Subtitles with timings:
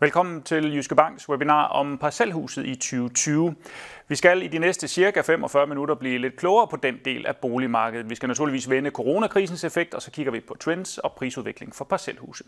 [0.00, 3.54] Velkommen til Jyske Banks webinar om parcelhuset i 2020.
[4.08, 7.36] Vi skal i de næste cirka 45 minutter blive lidt klogere på den del af
[7.36, 8.10] boligmarkedet.
[8.10, 11.84] Vi skal naturligvis vende coronakrisens effekt, og så kigger vi på trends og prisudvikling for
[11.84, 12.44] parcelhuse.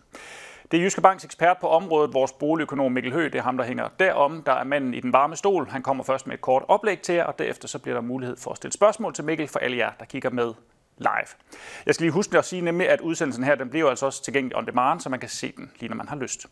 [0.71, 3.33] Det er Jyske Banks ekspert på området, vores boligøkonom Mikkel Høgh.
[3.33, 4.43] Det er ham, der hænger derom.
[4.43, 5.69] Der er manden i den varme stol.
[5.69, 8.37] Han kommer først med et kort oplæg til jer, og derefter så bliver der mulighed
[8.37, 10.55] for at stille spørgsmål til Mikkel for alle jer, der kigger med
[10.99, 11.59] live.
[11.87, 14.57] Jeg skal lige huske at sige nemlig, at udsendelsen her den bliver altså også tilgængelig
[14.57, 16.47] on demand, så man kan se den lige når man har lyst.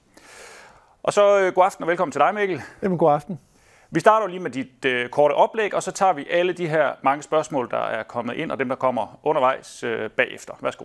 [1.03, 2.61] Og så øh, god aften og velkommen til dig, Mikkel.
[2.83, 3.39] Jamen, god aften.
[3.91, 6.93] Vi starter lige med dit øh, korte oplæg, og så tager vi alle de her
[7.03, 10.53] mange spørgsmål, der er kommet ind, og dem, der kommer undervejs øh, bagefter.
[10.63, 10.85] Værsgo.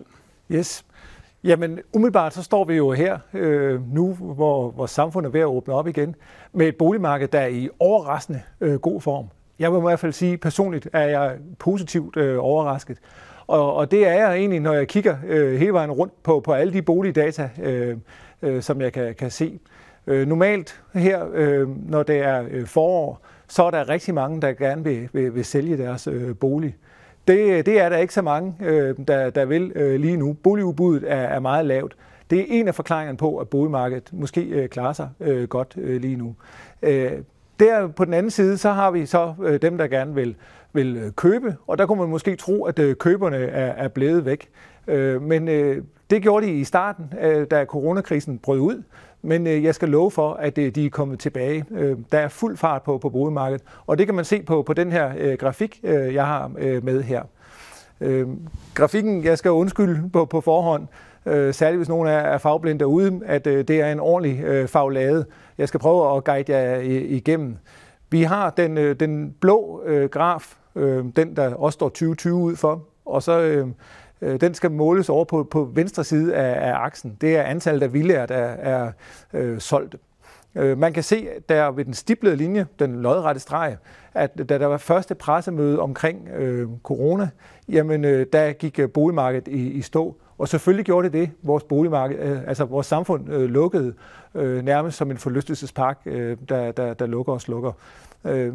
[0.50, 0.84] Yes.
[1.44, 5.46] Jamen, umiddelbart så står vi jo her øh, nu, hvor vores samfund er ved at
[5.46, 6.16] åbne op igen,
[6.52, 9.26] med et boligmarked, der er i overraskende øh, god form.
[9.58, 12.98] Jeg vil i hvert fald sige, personligt er jeg positivt øh, overrasket.
[13.46, 16.52] Og, og det er jeg egentlig, når jeg kigger øh, hele vejen rundt på, på
[16.52, 17.96] alle de boligdata, øh,
[18.42, 19.44] øh, som jeg kan, kan se.
[19.44, 19.73] Øh,
[20.06, 24.52] Øh, normalt her, øh, når det er øh, forår, så er der rigtig mange, der
[24.52, 26.76] gerne vil, vil, vil sælge deres øh, bolig.
[27.28, 30.32] Det, det er der ikke så mange, øh, der, der vil øh, lige nu.
[30.32, 31.96] Boligudbuddet er, er meget lavt.
[32.30, 36.00] Det er en af forklaringerne på, at boligmarkedet måske øh, klarer sig øh, godt øh,
[36.00, 36.34] lige nu.
[36.82, 37.12] Øh,
[37.60, 40.36] der på den anden side, så har vi så øh, dem, der gerne vil,
[40.72, 44.24] vil øh, købe, og der kunne man måske tro, at øh, køberne er, er blevet
[44.24, 44.48] væk.
[44.86, 48.82] Øh, men øh, det gjorde de i starten, øh, da coronakrisen brød ud.
[49.24, 51.64] Men øh, jeg skal love for, at øh, de er kommet tilbage.
[51.70, 54.72] Øh, der er fuld fart på, på boligmarkedet, og det kan man se på, på
[54.72, 57.22] den her øh, grafik, øh, jeg har øh, med her.
[58.00, 58.28] Øh,
[58.74, 60.86] grafikken, jeg skal undskylde på, på forhånd,
[61.26, 64.68] øh, særligt hvis nogen er, er fagblind derude, at øh, det er en ordentlig øh,
[64.68, 65.26] faglade.
[65.58, 67.56] Jeg skal prøve at guide jer øh, igennem.
[68.10, 72.56] Vi har den, øh, den blå øh, graf, øh, den der også står 2020 ud
[72.56, 73.68] for, og så øh,
[74.24, 77.16] øh, den skal måles over på, på venstre side af, af aksen.
[77.20, 78.92] Det er antallet af villager, der er
[79.32, 79.96] øh, solgt.
[80.54, 83.76] Øh, man kan se der ved den stiplede linje, den lodrette streg,
[84.14, 87.28] at da der var første pressemøde omkring øh, corona,
[87.68, 90.16] jamen øh, der gik øh, boligmarkedet i, i stå.
[90.38, 91.30] Og selvfølgelig gjorde det det.
[91.42, 93.94] Vores boligmarked, øh, altså vores samfund øh, lukkede
[94.34, 97.72] øh, nærmest som en forlystelsespark, øh, der, der, der lukker og slukker.
[98.24, 98.54] Øh,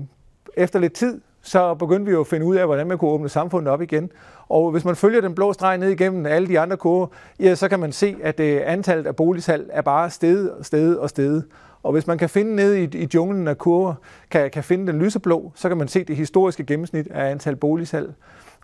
[0.57, 3.29] efter lidt tid, så begyndte vi jo at finde ud af, hvordan man kunne åbne
[3.29, 4.11] samfundet op igen.
[4.49, 7.07] Og hvis man følger den blå streg ned igennem alle de andre kurver,
[7.39, 11.09] ja, så kan man se, at øh, antallet af boligsalg er bare steget, steget og
[11.09, 11.45] steget.
[11.83, 13.93] Og hvis man kan finde ned i, i junglen af kurver,
[14.31, 18.13] kan, kan finde den lyseblå, så kan man se det historiske gennemsnit af antal boligsalg.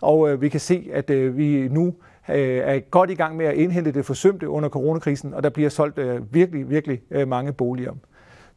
[0.02, 1.94] Og øh, vi kan se, at øh, vi nu
[2.28, 5.70] øh, er godt i gang med at indhente det forsømte under coronakrisen, og der bliver
[5.70, 7.92] solgt øh, virkelig, virkelig øh, mange boliger.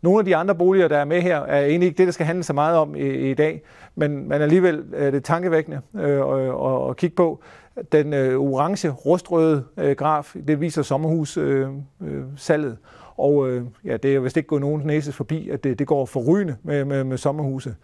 [0.02, 2.26] Nogle af de andre boliger, der er med her, er egentlig ikke det, der skal
[2.26, 3.62] handle så meget om i, i dag,
[3.96, 7.42] men, men alligevel er det tankevækkende øh, at, at kigge på.
[7.92, 11.78] Den øh, orange, rustrøde øh, graf, det viser sommerhussalget.
[12.02, 12.78] Øh, øh,
[13.18, 16.06] og øh, ja, det er vist ikke gået nogen næses forbi, at det, det går
[16.06, 17.76] forrygende med, med, med sommerhuse.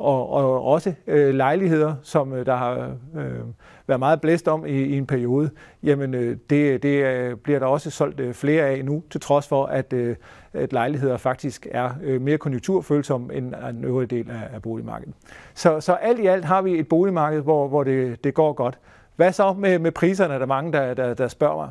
[0.00, 3.40] Og, og også øh, lejligheder, som øh, der har øh,
[3.86, 5.50] været meget blæst om i, i en periode,
[5.82, 9.48] jamen øh, det, det øh, bliver der også solgt øh, flere af nu, til trods
[9.48, 10.16] for, at, øh,
[10.52, 15.14] at lejligheder faktisk er øh, mere konjunkturfølsomme end en øvrige del af, af boligmarkedet.
[15.54, 18.78] Så, så alt i alt har vi et boligmarked, hvor, hvor det, det går godt.
[19.16, 20.34] Hvad så med, med priserne?
[20.34, 21.70] Der mange, der, der, der spørger mig.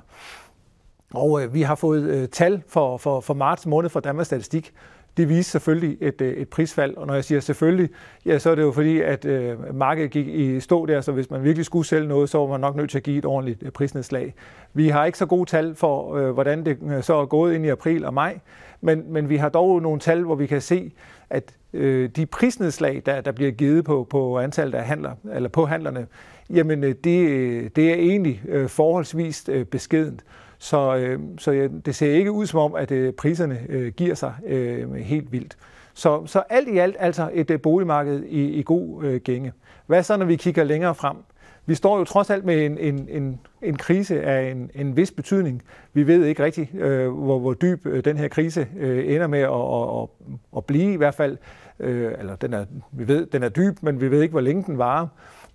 [1.13, 4.73] Og øh, vi har fået øh, tal for, for, for marts måned fra Danmarks Statistik,
[5.19, 7.89] det viste selvfølgelig et, øh, et prisfald, og når jeg siger selvfølgelig,
[8.25, 11.29] ja, så er det jo fordi, at øh, markedet gik i stå der, så hvis
[11.29, 13.63] man virkelig skulle sælge noget, så var man nok nødt til at give et ordentligt
[13.63, 14.33] øh, prisnedslag.
[14.73, 17.65] Vi har ikke så gode tal for, øh, hvordan det øh, så er gået ind
[17.65, 18.39] i april og maj,
[18.81, 20.91] men, men vi har dog nogle tal, hvor vi kan se,
[21.29, 25.65] at øh, de prisnedslag, der, der bliver givet på, på antallet af handler, eller på
[25.65, 26.07] handlerne,
[26.49, 30.23] jamen øh, det, øh, det er egentlig øh, forholdsvis øh, beskedent.
[30.59, 34.15] Så, øh, så ja, det ser ikke ud som om, at øh, priserne øh, giver
[34.15, 35.57] sig øh, helt vildt.
[35.93, 39.53] Så, så alt i alt altså et øh, boligmarked i, i god øh, gænge.
[39.87, 41.17] Hvad så, når vi kigger længere frem?
[41.65, 45.11] Vi står jo trods alt med en, en, en, en krise af en, en vis
[45.11, 45.63] betydning.
[45.93, 49.39] Vi ved ikke rigtigt, øh, hvor, hvor dyb øh, den her krise øh, ender med
[49.39, 51.37] at, at, at, at blive i hvert fald.
[51.79, 54.63] Øh, eller den er, vi ved, den er dyb, men vi ved ikke, hvor længe
[54.63, 55.07] den varer.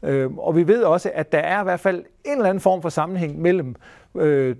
[0.02, 2.82] Øh, og vi ved også, at der er i hvert fald en eller anden form
[2.82, 3.74] for sammenhæng mellem
[4.16, 4.56] øh,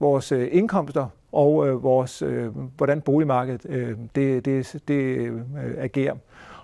[0.00, 5.40] vores øh, indkomster og øh, vores, øh, hvordan boligmarkedet øh, det, det, det øh,
[5.78, 6.14] agerer.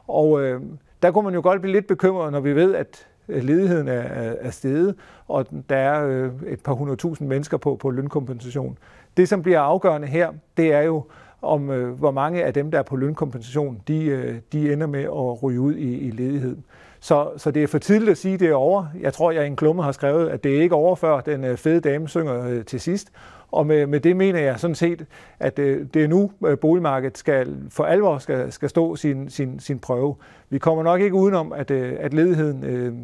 [0.06, 0.61] Og øh,
[1.03, 3.93] der kunne man jo godt blive lidt bekymret, når vi ved, at øh, ledigheden er,
[3.93, 4.94] er, er steget,
[5.29, 8.79] og der er øh, et par hundredtusind mennesker på, på lønkompensation.
[9.17, 11.05] Det, som bliver afgørende her, det er jo,
[11.43, 15.03] om øh, hvor mange af dem, der er på lønkompensation, de, øh, de ender med
[15.03, 16.56] at ryge ud i, i ledighed.
[17.00, 18.87] Så, så det er for tidligt at sige, at det er over.
[19.00, 21.44] Jeg tror, jeg i en klumme har skrevet, at det er ikke over, før den
[21.44, 23.12] øh, fede dame synger øh, til sidst.
[23.52, 25.06] Og med, med det mener jeg sådan set,
[25.38, 26.31] at øh, det er nu,
[26.61, 30.14] boligmarkedet skal for alvor skal, skal stå sin, sin, sin prøve.
[30.50, 32.94] Vi kommer nok ikke udenom, at, at ledigheden øh,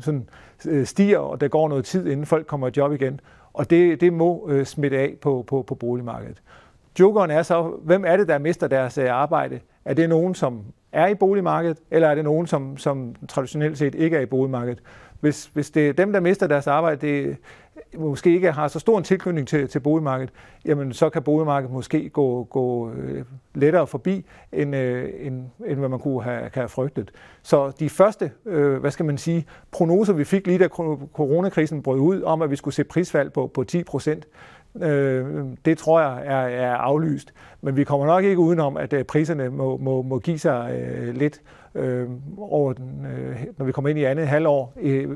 [0.00, 0.28] sådan,
[0.84, 3.20] stiger, og der går noget tid, inden folk kommer i job igen.
[3.52, 6.42] Og det, det må øh, smitte af på, på, på boligmarkedet.
[7.00, 9.60] Jokeren er så, hvem er det, der mister deres arbejde?
[9.84, 10.62] Er det nogen, som
[10.98, 14.82] er i boligmarkedet, eller er det nogen, som, som traditionelt set ikke er i boligmarkedet?
[15.20, 17.36] Hvis, hvis det er dem, der mister deres arbejde, det
[17.98, 20.32] måske ikke har så stor en tilknytning til, til boligmarkedet,
[20.64, 23.24] jamen så kan boligmarkedet måske gå, gå øh,
[23.54, 27.10] lettere forbi, end, øh, end, end hvad man kunne have, kan have frygtet.
[27.42, 30.68] Så de første, øh, hvad skal man sige, prognoser, vi fik lige da
[31.12, 34.26] coronakrisen brød ud, om at vi skulle se prisfald på, på 10 procent,
[34.82, 37.34] Øh, det tror jeg er, er aflyst.
[37.60, 41.14] Men vi kommer nok ikke udenom, at øh, priserne må, må, må give sig øh,
[41.14, 41.40] lidt
[41.74, 42.08] øh,
[42.38, 45.08] over den, øh, når vi kommer ind i andet halvår, øh,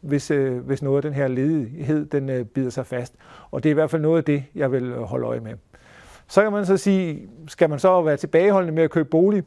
[0.00, 3.14] hvis, øh, hvis noget af den her ledighed den, øh, bider sig fast.
[3.50, 5.52] Og det er i hvert fald noget af det, jeg vil øh, holde øje med.
[6.28, 9.42] Så kan man så sige, skal man så være tilbageholdende med at købe bolig?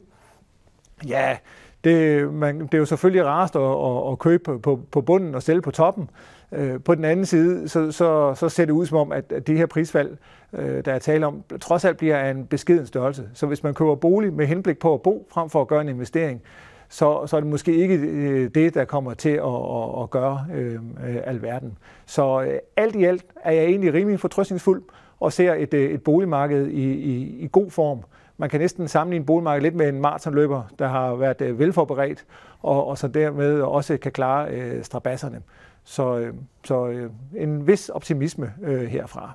[1.08, 1.36] Ja,
[1.84, 5.42] det, man, det er jo selvfølgelig rarest at, at, at købe på, på bunden og
[5.42, 6.10] sælge på toppen.
[6.52, 9.46] Øh, på den anden side, så, så, så ser det ud som om, at, at
[9.46, 10.16] det her prisfald,
[10.52, 13.28] øh, der er tale om, trods alt bliver en beskeden størrelse.
[13.34, 15.88] Så hvis man køber bolig med henblik på at bo, frem for at gøre en
[15.88, 16.42] investering,
[16.88, 20.46] så, så er det måske ikke øh, det, der kommer til at, at, at gøre
[20.54, 21.78] øh, øh, alverden.
[22.06, 24.82] Så øh, alt i alt er jeg egentlig rimelig fortrøstningsfuld
[25.20, 27.98] og ser et, øh, et boligmarked i, i, i god form.
[28.38, 32.24] Man kan næsten sammenligne boligmarkedet lidt med en maratonløber, der har været velforberedt,
[32.62, 35.40] og, og så dermed også kan klare øh, strabasserne.
[35.84, 36.34] Så, øh,
[36.64, 39.32] så øh, en vis optimisme øh, herfra.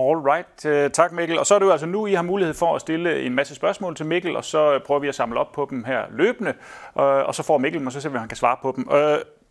[0.00, 0.92] All right.
[0.92, 1.38] Tak Mikkel.
[1.38, 3.54] Og så er det jo altså nu, I har mulighed for at stille en masse
[3.54, 6.54] spørgsmål til Mikkel, og så prøver vi at samle op på dem her løbende,
[6.94, 8.84] og så får Mikkel, og så ser vi, om han kan svare på dem.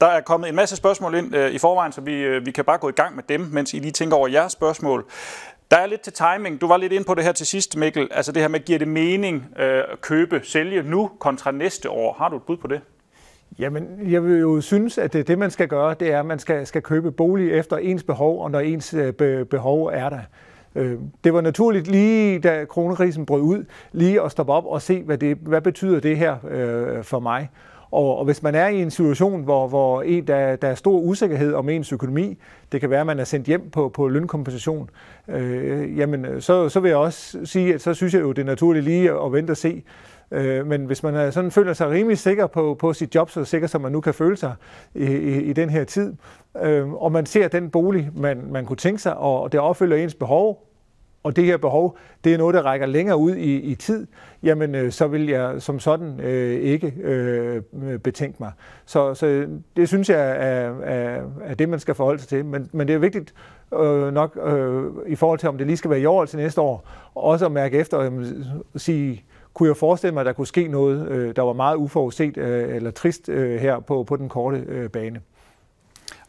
[0.01, 2.89] Der er kommet en masse spørgsmål ind i forvejen, så vi, vi kan bare gå
[2.89, 5.05] i gang med dem, mens I lige tænker over jeres spørgsmål.
[5.71, 6.61] Der er lidt til timing.
[6.61, 8.07] Du var lidt ind på det her til sidst, Mikkel.
[8.11, 12.13] Altså det her med, giver det mening at købe, sælge nu kontra næste år?
[12.13, 12.81] Har du et bud på det?
[13.59, 16.39] Jamen, jeg vil jo synes, at det, det man skal gøre, det er, at man
[16.39, 20.19] skal, skal købe bolig efter ens behov, og når ens øh, be, behov er der.
[20.75, 25.03] Øh, det var naturligt lige da coronakrisen brød ud, lige at stoppe op og se,
[25.03, 27.49] hvad, det, hvad betyder det her øh, for mig.
[27.91, 30.99] Og, og hvis man er i en situation, hvor, hvor en, der, der er stor
[30.99, 32.37] usikkerhed om ens økonomi,
[32.71, 34.89] det kan være, at man er sendt hjem på, på lønkompensation,
[35.27, 38.45] øh, jamen så, så vil jeg også sige, at så synes jeg jo, det er
[38.45, 39.83] naturligt lige at vente og se,
[40.31, 43.67] Øh, men hvis man sådan føler sig rimelig sikker på, på sit job, så sikker
[43.67, 44.53] som man nu kan føle sig
[44.95, 46.13] i, i, i den her tid,
[46.61, 50.15] øh, og man ser den bolig, man, man kunne tænke sig, og det opfylder ens
[50.15, 50.65] behov,
[51.25, 54.07] og det her behov, det er noget, der rækker længere ud i, i tid,
[54.43, 57.61] jamen øh, så vil jeg som sådan øh, ikke øh,
[58.03, 58.51] betænke mig.
[58.85, 62.45] Så, så øh, det synes jeg er, er, er det, man skal forholde sig til.
[62.45, 63.33] Men, men det er vigtigt
[63.73, 66.39] øh, nok øh, i forhold til, om det lige skal være i år eller til
[66.39, 68.11] næste år, også at mærke efter og
[68.75, 69.23] sige,
[69.55, 72.75] kunne jeg forestille mig, at der kunne ske noget, øh, der var meget uforudset øh,
[72.75, 75.21] eller trist øh, her på, på den korte øh, bane.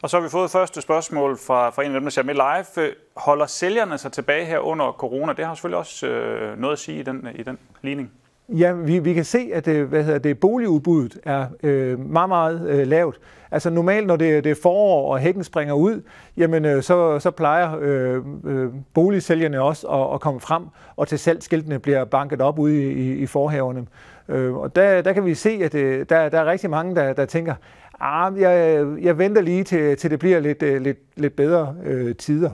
[0.01, 2.33] Og så har vi fået første spørgsmål fra, fra en af dem, der ser med
[2.33, 2.85] live.
[2.87, 5.33] Øh, holder sælgerne sig tilbage her under corona?
[5.33, 8.11] Det har selvfølgelig også øh, noget at sige i den, i den ligning.
[8.49, 12.69] Ja, vi, vi kan se, at det, hvad hedder det, boligudbuddet er øh, meget, meget
[12.69, 13.19] øh, lavt.
[13.51, 16.01] Altså normalt, når det, det er forår, og hækken springer ud,
[16.37, 20.63] jamen øh, så, så plejer øh, øh, boligsælgerne også at, at komme frem,
[20.95, 23.85] og til salgsskiltene bliver banket op ude i, i forhaverne.
[24.29, 27.13] Øh, og der, der kan vi se, at øh, der, der er rigtig mange, der,
[27.13, 27.55] der tænker,
[27.99, 32.15] ah, jeg, jeg venter lige til, til det bliver lidt, øh, lidt, lidt bedre øh,
[32.15, 32.51] tider.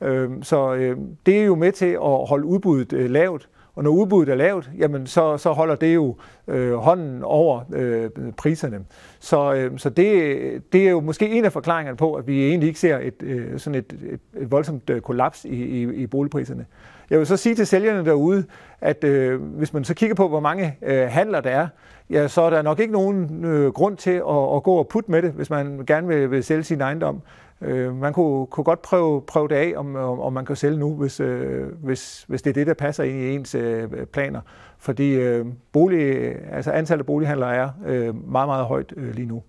[0.00, 3.48] Øh, så øh, det er jo med til at holde udbuddet øh, lavt,
[3.80, 6.16] og når udbuddet er lavt, jamen så, så holder det jo
[6.48, 8.80] øh, hånden over øh, priserne.
[9.20, 12.66] Så, øh, så det, det er jo måske en af forklaringerne på, at vi egentlig
[12.66, 16.66] ikke ser et, øh, sådan et, et, et voldsomt øh, kollaps i, i, i boligpriserne.
[17.10, 18.44] Jeg vil så sige til sælgerne derude,
[18.80, 21.68] at øh, hvis man så kigger på, hvor mange øh, handler der er,
[22.10, 25.10] ja, så er der nok ikke nogen øh, grund til at, at gå og putte
[25.10, 27.22] med det, hvis man gerne vil, vil sælge sin ejendom.
[27.62, 30.94] Øh, man kunne, kunne godt prøve, prøve det af, om, om man kan sælge nu,
[30.94, 34.40] hvis, øh, hvis, hvis det er det, der passer ind i ens øh, planer.
[34.78, 39.42] Fordi øh, bolig, altså antallet af bolighandlere er øh, meget, meget højt øh, lige nu.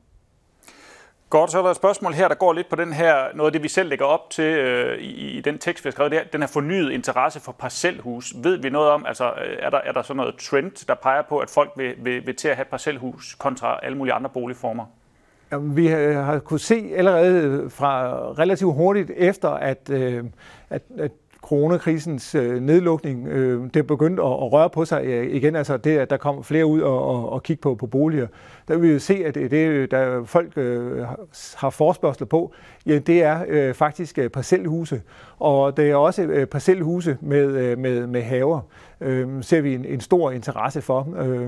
[1.29, 3.51] Godt, så er der et spørgsmål her, der går lidt på den her, noget af
[3.51, 6.19] det, vi selv lægger op til øh, i, i den tekst, vi har skrevet, det
[6.19, 8.33] her, den her fornyet interesse for parcelhus.
[8.43, 11.21] Ved vi noget om, altså øh, er der, er der sådan noget trend, der peger
[11.21, 14.85] på, at folk vil, vil, vil til at have parcelhus kontra alle mulige andre boligformer?
[15.59, 20.23] Vi øh, har kunnet se allerede øh, fra relativt hurtigt efter, at, øh,
[20.69, 25.55] at, at coronakrisens øh, nedlukning, øh, det begyndte at, at røre på sig øh, igen,
[25.55, 28.27] altså det, at der kom flere ud og, og, og kigge på, på boliger,
[28.67, 31.05] der vil vi se, at det, det der folk øh,
[31.55, 32.53] har forspørgsel på,
[32.85, 35.01] ja, det er øh, faktisk øh, parcelhuse,
[35.39, 38.61] og det er også øh, parcelhuse med, øh, med, med haver
[39.01, 41.07] øh, ser vi en, en stor interesse for.
[41.17, 41.47] Øh,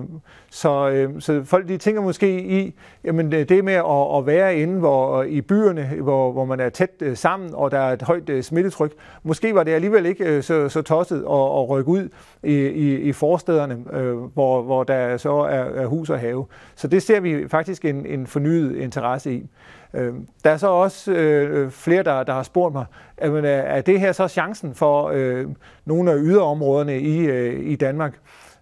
[0.49, 4.57] så, øh, så folk de tænker måske i, jamen øh, det med at, at være
[4.57, 8.01] inde hvor, i byerne, hvor, hvor man er tæt øh, sammen, og der er et
[8.01, 8.91] højt øh, smittetryk,
[9.23, 12.09] måske var det alligevel ikke øh, så, så tosset at, at rykke ud
[12.43, 16.45] i, i, i forstederne, øh, hvor, hvor der så er, er hus og have.
[16.75, 19.49] Så det ser vi faktisk en, en fornyet interesse i.
[19.93, 22.85] Øh, der er så også øh, flere, der, der har spurgt mig,
[23.21, 25.45] jamen, øh, er det her så chancen for øh,
[25.85, 28.13] nogle af yderområderne i, øh, i Danmark?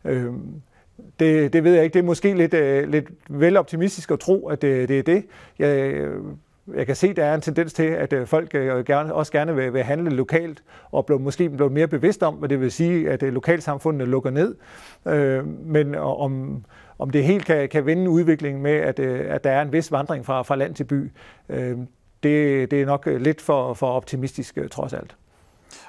[0.05, 0.33] Øh,
[1.19, 1.93] det, det ved jeg ikke.
[1.93, 5.25] Det er måske lidt, øh, lidt vel optimistisk at tro, at det, det er det.
[5.59, 6.23] Jeg, øh,
[6.75, 8.49] jeg kan se, der er en tendens til, at folk
[8.85, 12.49] gerne, også gerne vil, vil handle lokalt, og blive, måske blive mere bevidst om, hvad
[12.49, 14.55] det vil sige, at lokalsamfundene lukker ned.
[15.07, 16.63] Øh, men om,
[17.01, 20.25] om det helt kan, kan vende udviklingen med, at, at der er en vis vandring
[20.25, 21.11] fra, fra land til by,
[21.49, 21.77] øh,
[22.23, 25.15] det, det er nok lidt for, for optimistisk trods alt.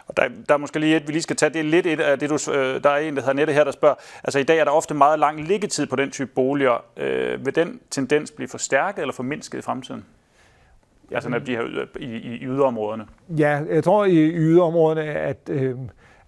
[0.06, 2.00] Og der, der er måske lige et, vi lige skal tage, det er lidt et
[2.00, 2.36] af det, du,
[2.82, 4.94] der er en, der hedder Nette her, der spørger, altså i dag er der ofte
[4.94, 6.84] meget lang liggetid på den type boliger.
[6.96, 10.04] Øh, vil den tendens blive forstærket eller formindsket i fremtiden?
[11.10, 13.06] Altså når de her i, i, i yderområderne.
[13.38, 15.76] Ja, jeg tror i, i yderområderne, at, øh, at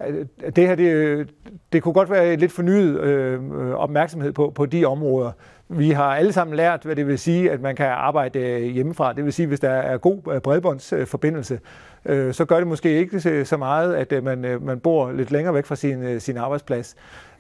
[0.09, 1.29] Øh, det her, det,
[1.73, 3.41] det kunne godt være lidt fornyet øh,
[3.75, 5.33] opmærksomhed på, på de områder.
[5.69, 9.13] Vi har alle sammen lært, hvad det vil sige, at man kan arbejde øh, hjemmefra.
[9.13, 11.61] Det vil sige, hvis der er god øh, bredbåndsforbindelse,
[12.07, 15.67] øh, så gør det måske ikke så meget, at man, man bor lidt længere væk
[15.67, 16.97] fra sin, sin arbejdsplads.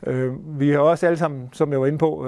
[0.06, 2.26] Øh, Vi har også alle sammen, som jeg var inde på,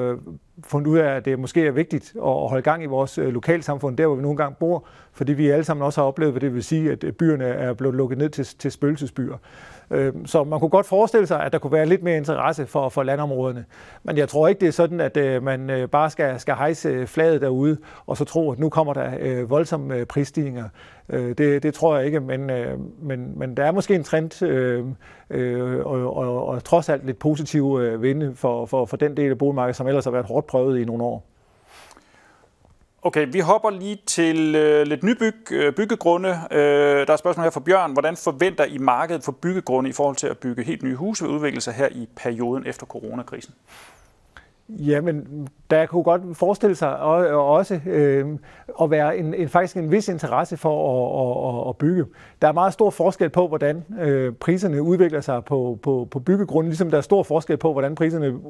[0.65, 3.97] fundet ud af, at det måske er vigtigt at holde gang i vores øh, lokalsamfund,
[3.97, 6.55] der hvor vi nogle gange bor, fordi vi alle sammen også har oplevet, hvad det
[6.55, 9.37] vil sige, at øh, byerne er blevet lukket ned til, til spøgelsesbyer.
[9.91, 12.89] Øh, så man kunne godt forestille sig, at der kunne være lidt mere interesse for,
[12.89, 13.65] for landområderne.
[14.03, 17.77] Men jeg tror ikke, det er sådan, at man bare skal, skal hejse flaget derude,
[18.07, 20.69] og så tro, at nu kommer der voldsomme prisstigninger.
[21.09, 24.43] Øh, Det, det tror jeg ikke, men, øh, men, men der er måske en trend,
[24.43, 24.85] øh,
[25.31, 29.31] øh, og, og, og trods alt lidt positiv øh, vinde for, for, for den del
[29.31, 31.27] af boligmarkedet, som ellers har været hårdt prøvet i nogle år.
[33.03, 36.29] Okay, vi hopper lige til øh, lidt nybyg, øh, byggegrunde.
[36.29, 37.93] Øh, der er et spørgsmål her fra Bjørn.
[37.93, 41.31] Hvordan forventer I markedet for byggegrunde i forhold til at bygge helt nye huse ved
[41.31, 43.55] udviklelse her i perioden efter coronakrisen?
[44.69, 48.27] Jamen, der kunne godt forestille sig også øh,
[48.83, 52.05] at være en, en, faktisk en vis interesse for at, at, at bygge.
[52.43, 56.71] Der er meget stor forskel på, hvordan øh, priserne udvikler sig på, på, på byggegrunden,
[56.71, 58.41] ligesom der er stor forskel på, hvordan priserne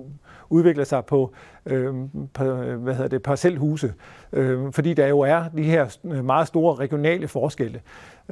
[0.50, 1.32] udvikler sig på,
[1.66, 3.94] øhm, øh, på hvad hedder det, parcelhuse.
[4.32, 7.80] Øh, fordi der jo er de her øh, meget store regionale forskelle.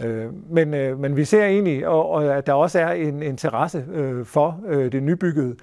[0.02, 3.84] Øh, men, øh, men vi ser egentlig, og, og at der også er en interesse
[3.92, 5.56] øh, for øh, det nybyggede.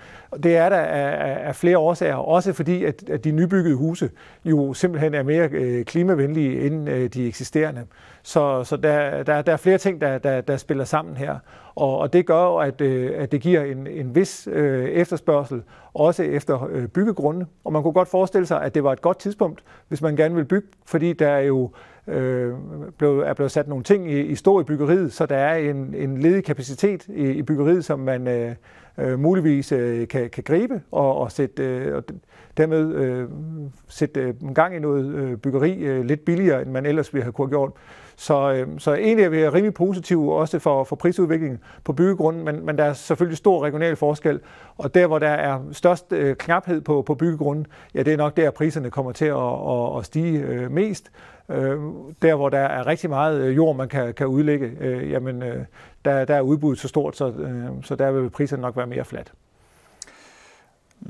[0.43, 4.09] Det er der af, af flere årsager, også fordi at, at de nybyggede huse
[4.45, 7.81] jo simpelthen er mere øh, klimavenlige end øh, de eksisterende.
[8.23, 11.35] Så, så der, der, der er flere ting, der, der, der spiller sammen her.
[11.75, 16.23] Og, og det gør at, øh, at det giver en, en vis øh, efterspørgsel, også
[16.23, 17.45] efter øh, byggegrunde.
[17.63, 20.35] Og man kunne godt forestille sig, at det var et godt tidspunkt, hvis man gerne
[20.35, 21.71] vil bygge, fordi der er jo
[22.07, 22.53] øh,
[22.97, 25.93] blev, er blevet sat nogle ting i, i stå i byggeriet, så der er en,
[25.95, 28.55] en ledig kapacitet i, i byggeriet, som man øh,
[28.97, 32.03] øh, muligvis øh, kan, kan gribe og, og sætte øh, og
[32.57, 33.27] dermed øh,
[33.87, 37.33] sætte øh, gang i noget øh, byggeri øh, lidt billigere, end man ellers ville have
[37.33, 37.71] kunne gjort.
[38.15, 42.65] Så, øh, så egentlig er vi rimelig positive også for, for prisudviklingen på byggegrunden, men,
[42.65, 44.39] men der er selvfølgelig stor regional forskel,
[44.77, 48.37] og der hvor der er størst øh, knaphed på, på byggegrunden, ja det er nok
[48.37, 49.37] der priserne kommer til at,
[49.69, 51.11] at, at stige øh, mest.
[51.51, 51.79] Øh,
[52.21, 55.65] der hvor der er rigtig meget øh, jord, man kan, kan udlægge, øh, jamen øh,
[56.05, 59.05] der, der er udbuddet så stort, så, øh, så der vil priserne nok være mere
[59.05, 59.31] fladt.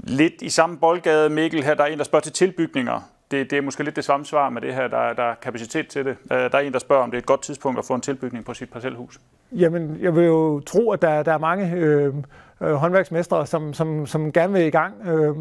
[0.03, 3.12] Lidt i samme boldgade, Mikkel, her der er en, der spørger til tilbygninger.
[3.31, 5.88] Det, det er måske lidt det samme svar med det her, der, der er kapacitet
[5.88, 6.17] til det.
[6.31, 8.01] Øh, der er en, der spørger, om det er et godt tidspunkt at få en
[8.01, 9.19] tilbygning på sit parcelhus.
[9.51, 12.13] Jamen, jeg vil jo tro, at der, der er mange øh,
[12.62, 15.36] øh, håndværksmestre, som, som, som gerne vil i gang, øh,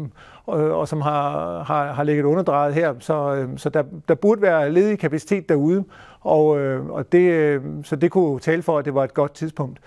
[0.45, 2.93] og, og som har, har, har ligget underdrejet her.
[2.99, 5.83] Så, øh, så der, der burde være ledig kapacitet derude,
[6.21, 9.33] og, øh, og det, øh, så det kunne tale for, at det var et godt
[9.33, 9.79] tidspunkt.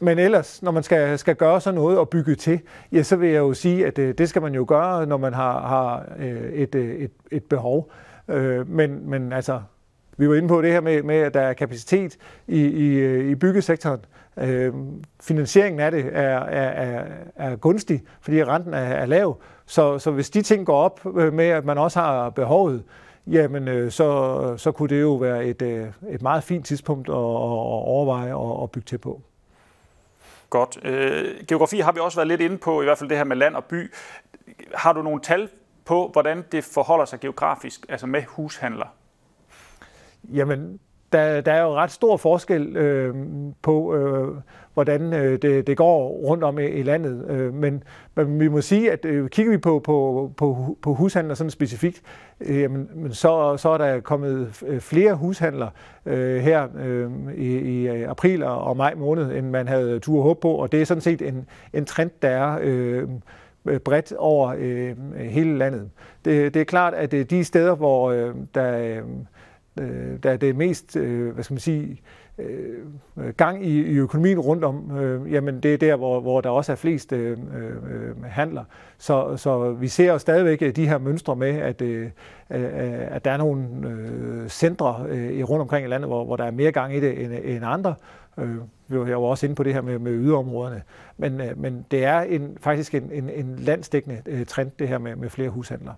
[0.00, 2.60] Men ellers, når man skal, skal gøre sådan noget og bygge til,
[2.92, 5.34] ja, så vil jeg jo sige, at øh, det skal man jo gøre, når man
[5.34, 7.90] har, har øh, et, øh, et, et behov.
[8.28, 9.60] Øh, men, men altså,
[10.16, 13.30] vi var inde på det her med, med at der er kapacitet i, i, øh,
[13.30, 14.00] i byggesektoren.
[14.36, 14.74] Øh,
[15.20, 17.04] finansieringen af det er, er, er,
[17.36, 19.40] er gunstig, fordi renten er, er lav.
[19.66, 22.84] Så, så hvis de ting går op med, at man også har behovet,
[23.26, 25.62] jamen øh, så, så kunne det jo være et,
[26.08, 29.22] et meget fint tidspunkt at, at overveje at, at bygge til på.
[30.50, 30.78] Godt.
[30.84, 33.36] Øh, geografi har vi også været lidt inde på, i hvert fald det her med
[33.36, 33.92] land og by.
[34.74, 35.48] Har du nogle tal
[35.84, 38.86] på, hvordan det forholder sig geografisk, altså med hushandler?
[40.24, 40.80] Jamen,
[41.12, 43.14] der, der er jo ret stor forskel øh,
[43.62, 44.36] på, øh,
[44.74, 47.30] hvordan øh, det, det går rundt om i, i landet.
[47.30, 47.82] Øh, men,
[48.14, 52.02] men vi må sige, at øh, kigger vi på, på, på, på hushandler sådan specifikt,
[52.40, 55.68] øh, jamen, så, så er der kommet øh, flere hushandler
[56.06, 60.40] øh, her øh, i, i øh, april og maj måned, end man havde tur håb
[60.40, 63.08] på, og det er sådan set en, en trend, der er øh,
[63.84, 65.90] bredt over øh, hele landet.
[66.24, 69.00] Det, det er klart, at øh, de steder, hvor øh, der,
[69.80, 72.00] øh, der er det mest, øh, hvad skal man sige,
[72.38, 76.50] øh, gang i, i økonomien rundt om, øh, jamen det er der, hvor, hvor der
[76.50, 78.64] også er flest øh, øh, handler.
[78.98, 82.04] Så, så vi ser jo stadigvæk øh, de her mønstre med, at, øh,
[82.50, 86.44] øh, at der er nogle øh, centre øh, rundt omkring i landet, hvor, hvor der
[86.44, 87.94] er mere gang i det end, end andre.
[88.38, 88.56] Øh,
[88.88, 90.82] vi var jo også inde på det her med, med yderområderne.
[91.16, 94.98] Men, øh, men det er en, faktisk en, en, en landsdækkende øh, trend, det her
[94.98, 95.94] med, med flere hushandlere.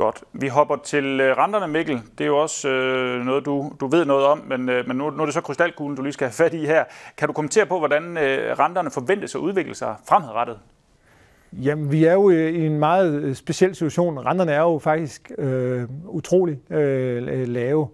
[0.00, 0.24] Godt.
[0.32, 2.00] Vi hopper til øh, renterne, Mikkel.
[2.18, 5.10] Det er jo også øh, noget, du, du ved noget om, men, øh, men nu,
[5.10, 6.84] nu er det så krystalkuglen, du lige skal have fat i her.
[7.16, 10.58] Kan du kommentere på, hvordan øh, renterne forventes at udvikle sig fremadrettet?
[11.52, 14.18] Jamen, vi er jo øh, i en meget øh, speciel situation.
[14.18, 17.88] Renterne er jo faktisk øh, utrolig øh, lave.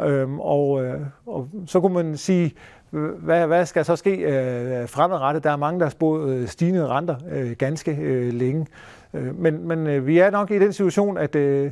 [0.00, 2.54] Øhm, og, øh, og så kunne man sige,
[2.90, 5.44] hvad, hvad skal så ske øh, fremadrettet?
[5.44, 8.66] Der er mange, der har spået øh, stigende renter øh, ganske øh, længe.
[9.14, 11.70] Øh, men men øh, vi er nok i den situation, at, øh,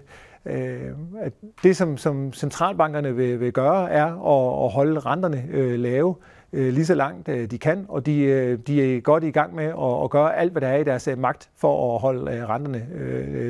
[1.21, 6.15] at det, som, som centralbankerne vil, vil gøre, er at, at holde renterne lave
[6.53, 10.11] lige så langt de kan, og de, de er godt i gang med at, at
[10.11, 12.87] gøre alt, hvad der er i deres magt for at holde renterne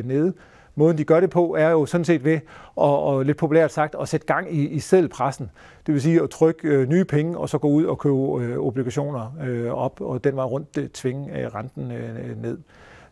[0.05, 0.33] nede.
[0.75, 2.41] Måden, de gør det på, er jo sådan set ved,
[2.77, 5.51] og, og lidt populært sagt, at sætte gang i, i seddelpressen.
[5.87, 8.59] Det vil sige at trykke øh, nye penge, og så gå ud og købe øh,
[8.59, 12.53] obligationer øh, op, og den var rundt øh, tvinge øh, renten øh, ned.
[12.53, 12.59] Øh,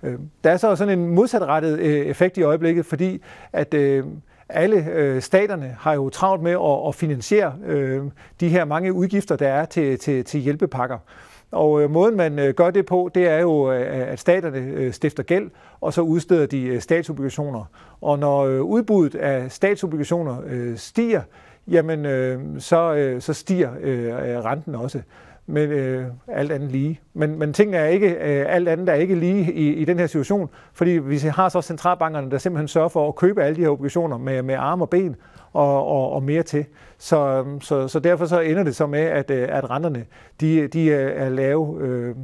[0.03, 3.23] Øh, der er så sådan en modsatrettet øh, effekt i øjeblikket, fordi
[3.53, 4.05] at øh,
[4.49, 8.03] alle øh, staterne har jo travlt med at, at finansiere øh,
[8.41, 10.99] de her mange udgifter, der er til, til, til hjælpepakker.
[11.53, 14.93] Og øh, måden man øh, gør det på, det er jo, øh, at staterne øh,
[14.93, 17.65] stifter gæld, og så udsteder de øh, statsobligationer.
[18.01, 21.23] Og når øh, udbuddet af statsobligationer øh, stiger,
[21.69, 25.01] jamen øh, så, øh, så stiger øh, renten også
[25.47, 27.01] men øh, alt andet lige.
[27.15, 30.07] Men, men tingene er ikke, øh, alt andet er ikke lige i, i den her
[30.07, 33.69] situation, fordi vi har så centralbankerne, der simpelthen sørger for at købe alle de her
[33.69, 35.17] obligationer med, med arme og ben
[35.53, 36.65] og, og, og mere til.
[36.99, 40.05] Så, øhm, så, så derfor så ender det så med, at, øh, at renterne
[40.41, 42.15] de, de er lave øh,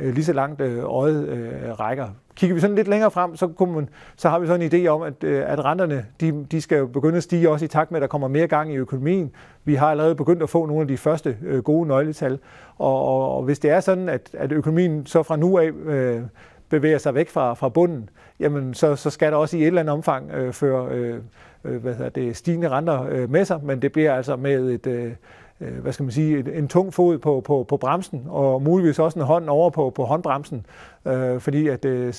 [0.00, 2.06] øh, lige så langt øh, øjet øh, rækker.
[2.34, 4.88] Kigger vi sådan lidt længere frem, så, kunne man, så har vi sådan en idé
[4.88, 7.90] om, at, øh, at renterne de, de skal jo begynde at stige også i takt
[7.90, 9.30] med, at der kommer mere gang i økonomien.
[9.64, 12.38] Vi har allerede begyndt at få nogle af de første øh, gode nøgletal.
[12.78, 16.22] Og, og, og hvis det er sådan, at, at økonomien så fra nu af øh,
[16.68, 18.08] bevæger sig væk fra, fra bunden,
[18.40, 21.18] jamen så, så skal der også i et eller andet omfang øh, føre øh,
[21.64, 24.86] øh hvad hedder det, stigende renter øh, med sig, men det bliver altså med et,
[24.86, 25.12] øh,
[25.60, 29.18] Øh, hvad skal man sige, en tung fod på, på, på bremsen, og muligvis også
[29.18, 30.66] en hånd over på, på håndbremsen,
[31.04, 32.14] øh, fordi at øh,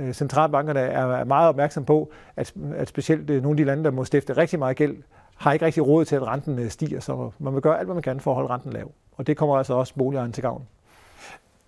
[0.00, 3.90] øh centralbankerne er meget opmærksom på, at, at specielt øh, nogle af de lande, der
[3.90, 4.96] må stifte rigtig meget gæld,
[5.36, 8.02] har ikke rigtig råd til, at renten stiger, så man vil gøre alt, hvad man
[8.02, 8.92] kan for at holde renten lav.
[9.16, 10.66] Og det kommer altså også boligejerne til gavn.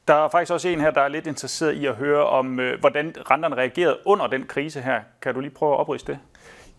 [0.09, 3.15] Der er faktisk også en her, der er lidt interesseret i at høre om, hvordan
[3.31, 5.01] renterne reagerede under den krise her.
[5.23, 6.21] Kan du lige prøve at opriste det?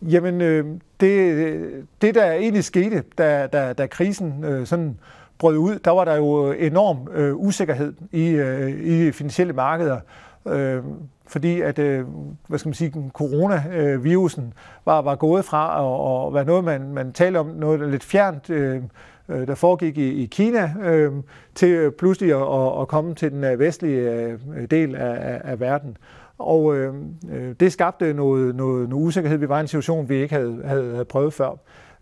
[0.02, 0.66] Jamen, øh,
[1.00, 4.98] det, det der egentlig skete, da, da, da krisen øh, sådan
[5.38, 10.00] brød ud, der var der jo enorm øh, usikkerhed i, øh, i finansielle markeder.
[10.48, 10.84] Øh,
[11.28, 12.06] fordi at, øh,
[12.48, 14.54] hvad skal man sige, coronavirusen
[14.86, 18.50] var, var gået fra at, at være noget, man, man talte om, noget lidt fjernt,
[18.50, 18.82] øh,
[19.30, 21.12] øh, der foregik i, i Kina, øh,
[21.56, 24.40] til pludselig at, at komme til den øh, vestlige øh,
[24.72, 25.98] del af, af verden.
[26.40, 26.94] Og øh,
[27.32, 29.38] øh, det skabte noget, noget, noget usikkerhed.
[29.38, 31.56] Vi var i en situation, vi ikke havde, havde, havde prøvet før.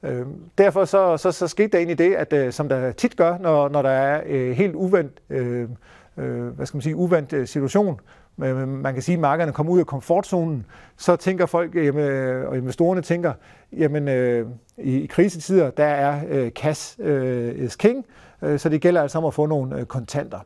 [0.04, 0.26] Øh,
[0.58, 3.70] derfor så, så, så skete der egentlig det, at øh, som der tit gør, når,
[3.70, 5.70] når der er øh, helt uvendt, øh,
[6.18, 8.00] øh, hvad skal man sige, uvendt øh, situation,
[8.44, 10.66] øh, man kan sige, at markederne kommer ud af komfortzonen,
[10.98, 13.34] så tænker folk, øh, jamen, og investorerne tænker,
[13.74, 18.06] jamen øh, i, i krisetider, der er øh, cash øh, is king,
[18.42, 20.40] øh, så det gælder altså om at få nogle øh, kontanter.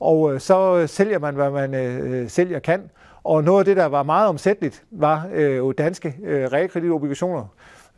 [0.00, 2.90] Og øh, så sælger man, hvad man øh, sælger kan,
[3.26, 7.44] og noget af det, der var meget omsætteligt, var øh, jo danske øh, realkreditobligationer.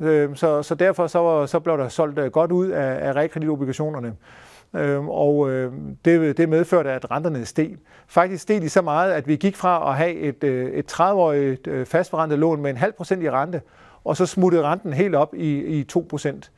[0.00, 4.14] Øh, så, så derfor så, så blev der solgt øh, godt ud af, af realkreditobligationerne.
[4.76, 5.72] Øh, og øh,
[6.04, 7.76] det, det medførte, at renterne steg.
[8.06, 11.70] Faktisk steg de så meget, at vi gik fra at have et, øh, et 30-årigt
[11.70, 13.60] øh, fastforrentet lån med en halv procent i rente,
[14.04, 16.50] og så smuttede renten helt op i, i 2 procent.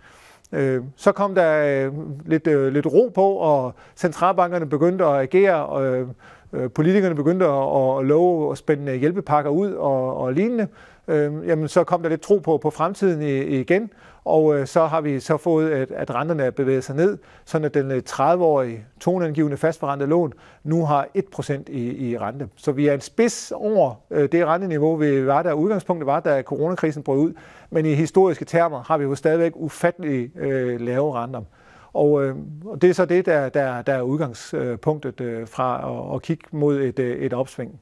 [0.52, 1.92] Øh, så kom der øh,
[2.26, 6.08] lidt, øh, lidt ro på, og centralbankerne begyndte at agere, og øh,
[6.52, 10.68] Øh, politikerne begyndte at, at love at spænde øh, hjælpepakker ud og, og lignende.
[11.08, 13.90] Øh, jamen, så kom der lidt tro på, på fremtiden igen,
[14.24, 17.64] og øh, så har vi så fået, at, at renterne er bevæget sig ned, sådan
[17.64, 20.32] at den 30-årige toneangivende fastforrentede lån
[20.64, 22.48] nu har 1% i, i rente.
[22.56, 26.42] Så vi er en spids over øh, det renteniveau, vi var der udgangspunktet var, da
[26.42, 27.32] coronakrisen brød ud.
[27.70, 31.42] Men i historiske termer har vi jo stadigvæk ufattelig øh, lave renter.
[31.92, 36.14] Og, øh, og det er så det, der, der, der er udgangspunktet øh, fra at,
[36.14, 37.80] at kigge mod et, øh, et opsving.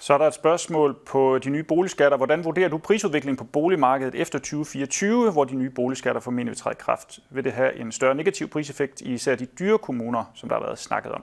[0.00, 2.16] Så er der et spørgsmål på de nye boligskatter.
[2.16, 6.72] Hvordan vurderer du prisudviklingen på boligmarkedet efter 2024, hvor de nye boligskatter formentlig vil træde
[6.72, 7.18] i kraft?
[7.30, 10.62] Vil det have en større negativ priseffekt i især de dyre kommuner, som der har
[10.64, 11.22] været snakket om?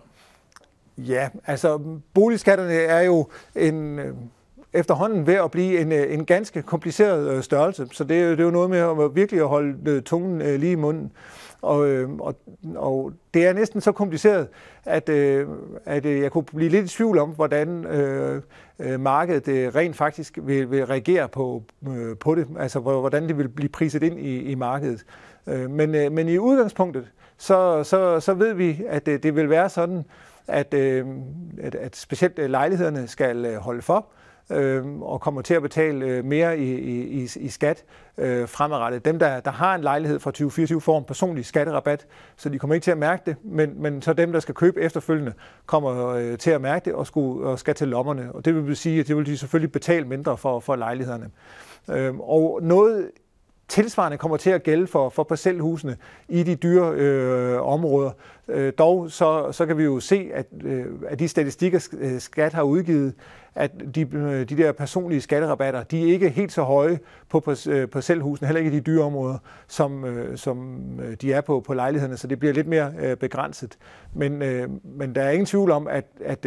[0.97, 4.15] Ja, altså boligskatterne er jo en, øh,
[4.73, 7.87] efterhånden ved at blive en, øh, en ganske kompliceret øh, størrelse.
[7.91, 10.75] Så det, det er jo noget med at virkelig at holde øh, tungen lige i
[10.75, 11.11] munden.
[11.61, 11.79] Og,
[12.19, 12.35] og,
[12.75, 14.47] og det er næsten så kompliceret,
[14.85, 15.09] at,
[15.85, 18.41] at jeg kunne blive lidt i tvivl om, hvordan øh,
[18.99, 23.69] markedet rent faktisk vil, vil reagere på, øh, på det, altså hvordan det vil blive
[23.69, 25.05] priset ind i, i markedet.
[25.45, 27.07] Men, øh, men i udgangspunktet,
[27.37, 30.03] så, så, så ved vi, at det, det vil være sådan,
[30.47, 34.07] at, at, at specielt lejlighederne skal holde for,
[34.51, 36.73] øh, og kommer til at betale øh, mere i,
[37.21, 37.83] i, i skat
[38.17, 39.05] øh, fremadrettet.
[39.05, 42.73] Dem, der, der har en lejlighed fra 2024, får en personlig skatterabat, så de kommer
[42.73, 45.33] ikke til at mærke det, men, men så dem, der skal købe efterfølgende,
[45.65, 48.31] kommer øh, til at mærke det og, skulle, og skal til lommerne.
[48.31, 51.29] Og det vil sige, at det vil de selvfølgelig betale mindre for, for lejlighederne.
[51.89, 53.11] Øh, og noget
[53.71, 55.97] tilsvarende kommer til at gælde for, for parcelhusene
[56.29, 58.11] i de dyre øh, områder.
[58.47, 62.53] Øh, dog så, så kan vi jo se, at, øh, at de statistikker, øh, skat
[62.53, 63.13] har udgivet,
[63.55, 67.55] at de, øh, de der personlige skatterabatter, de er ikke helt så høje på på
[67.69, 69.37] øh, parcelhusene, heller ikke i de dyre områder,
[69.67, 70.79] som, øh, som
[71.21, 73.77] de er på, på lejlighederne, så det bliver lidt mere begrænset.
[74.13, 74.37] Men,
[74.83, 76.45] men der er ingen tvivl om, at, at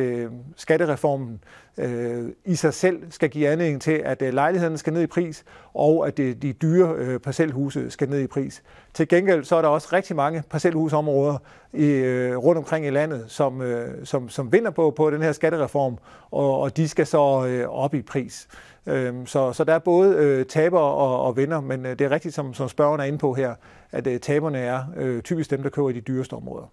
[0.56, 1.40] skattereformen
[1.78, 5.44] øh, i sig selv skal give anledning til, at øh, lejlighederne skal ned i pris,
[5.74, 8.62] og at de dyre øh, parcelhuse skal ned i pris.
[8.94, 11.38] Til gengæld så er der også rigtig mange parcelhusområder
[11.72, 15.32] i, øh, rundt omkring i landet, som, øh, som, som vinder på, på den her
[15.32, 15.98] skattereform,
[16.30, 18.48] og, og de skal så øh, op i pris.
[18.86, 22.10] Øh, så, så der er både øh, taber og, og vinder, men øh, det er
[22.10, 23.54] rigtigt, som, som spørgeren er inde på her,
[23.92, 26.66] at øh, taberne er øh, typisk dem, der køber i de dyreste områder.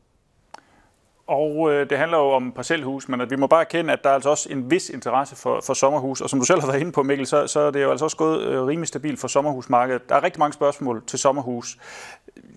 [1.27, 4.09] Og øh, det handler jo om parcelhus, men at vi må bare erkende, at der
[4.09, 6.21] er altså også en vis interesse for, for sommerhus.
[6.21, 8.05] Og som du selv har været inde på, Mikkel, så, så er det jo altså
[8.05, 10.09] også gået øh, rimelig stabilt for sommerhusmarkedet.
[10.09, 11.77] Der er rigtig mange spørgsmål til sommerhus.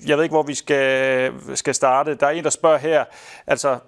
[0.07, 2.14] Jeg ved ikke, hvor vi skal, skal starte.
[2.14, 3.05] Der er en, der spørger her,
[3.46, 3.79] altså,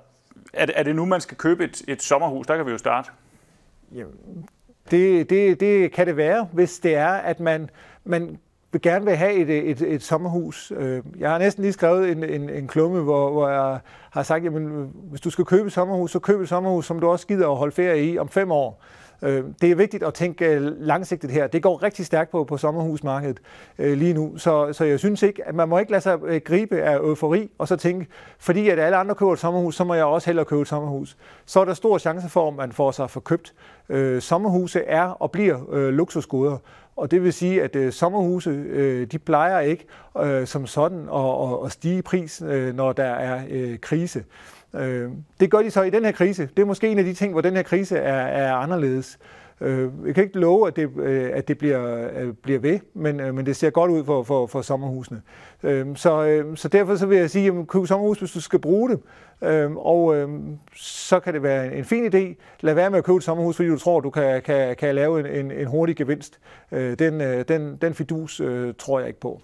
[0.52, 2.46] er er det nu, man skal købe et, et sommerhus?
[2.46, 3.10] Der kan vi jo starte.
[3.94, 4.48] Jamen,
[4.90, 7.70] det, det, det kan det være, hvis det er, at man,
[8.04, 8.38] man
[8.72, 10.72] vil gerne vil have et, et, et sommerhus.
[10.76, 13.78] Øh, jeg har næsten lige skrevet en, en, en klumme, hvor, hvor jeg
[14.10, 17.08] har sagt, jamen, hvis du skal købe et sommerhus, så køb et sommerhus, som du
[17.08, 18.82] også gider at holde ferie i om fem år.
[19.22, 21.46] Øh, det er vigtigt at tænke øh, langsigtet her.
[21.46, 23.40] Det går rigtig stærkt på, på sommerhusmarkedet
[23.78, 26.96] lige nu, så, så jeg synes ikke, at man må ikke lade sig gribe af
[26.96, 28.06] eufori, og så tænke,
[28.38, 31.16] fordi at alle andre køber et sommerhus, så må jeg også hellere købe et sommerhus.
[31.46, 33.54] Så er der stor chance for, at man får sig forkøbt.
[34.20, 36.58] Sommerhuse er og bliver luksusgoder,
[36.96, 39.86] og det vil sige, at øh, sommerhuse, øh, de plejer ikke
[40.22, 44.24] øh, som sådan at, at, at stige i pris, øh, når der er øh, krise.
[44.74, 46.48] Øh, det gør de så i den her krise.
[46.56, 49.18] Det er måske en af de ting, hvor den her krise er, er anderledes.
[49.60, 53.20] Øh, jeg kan ikke love, at det, øh, at det bliver, øh, bliver ved, men,
[53.20, 55.22] øh, men det ser godt ud for, for, for sommerhusene.
[55.62, 58.58] Øh, så, øh, så derfor så vil jeg sige, at køb sommerhus, hvis du skal
[58.58, 59.00] bruge det.
[59.42, 60.28] Øh, og øh,
[60.76, 62.42] så kan det være en, en fin idé.
[62.60, 65.20] Lad være med at købe et sommerhus, fordi du tror, du kan, kan, kan lave
[65.20, 66.38] en, en, en hurtig gevinst.
[66.72, 69.40] Øh, den, øh, den, den fidus øh, tror jeg ikke på.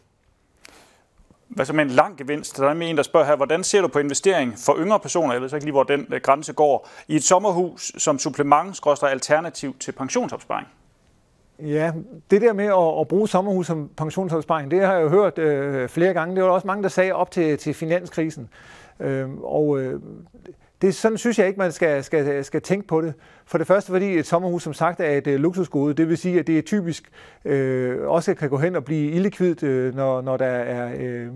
[1.48, 2.56] Hvad så med en lang gevinst?
[2.56, 5.32] Der er med en, der spørger her, hvordan ser du på investering for yngre personer,
[5.32, 8.80] jeg ved så ikke lige, hvor den øh, grænse går, i et sommerhus som supplement,
[9.02, 10.68] alternativ til pensionsopsparing?
[11.58, 11.92] Ja,
[12.30, 15.88] det der med at, at bruge sommerhus som pensionsopsparing, det har jeg jo hørt øh,
[15.88, 16.36] flere gange.
[16.36, 18.48] Det var også mange, der sagde op til, til finanskrisen.
[19.02, 20.00] Øh, og øh,
[20.82, 23.14] det, sådan synes jeg ikke, man skal, skal, skal tænke på det.
[23.46, 25.94] For det første, fordi et sommerhus som sagt er et øh, luksusgode.
[25.94, 27.10] Det vil sige, at det er typisk
[27.44, 31.28] øh, også kan gå hen og blive illikvidt, øh, når, når der er øh,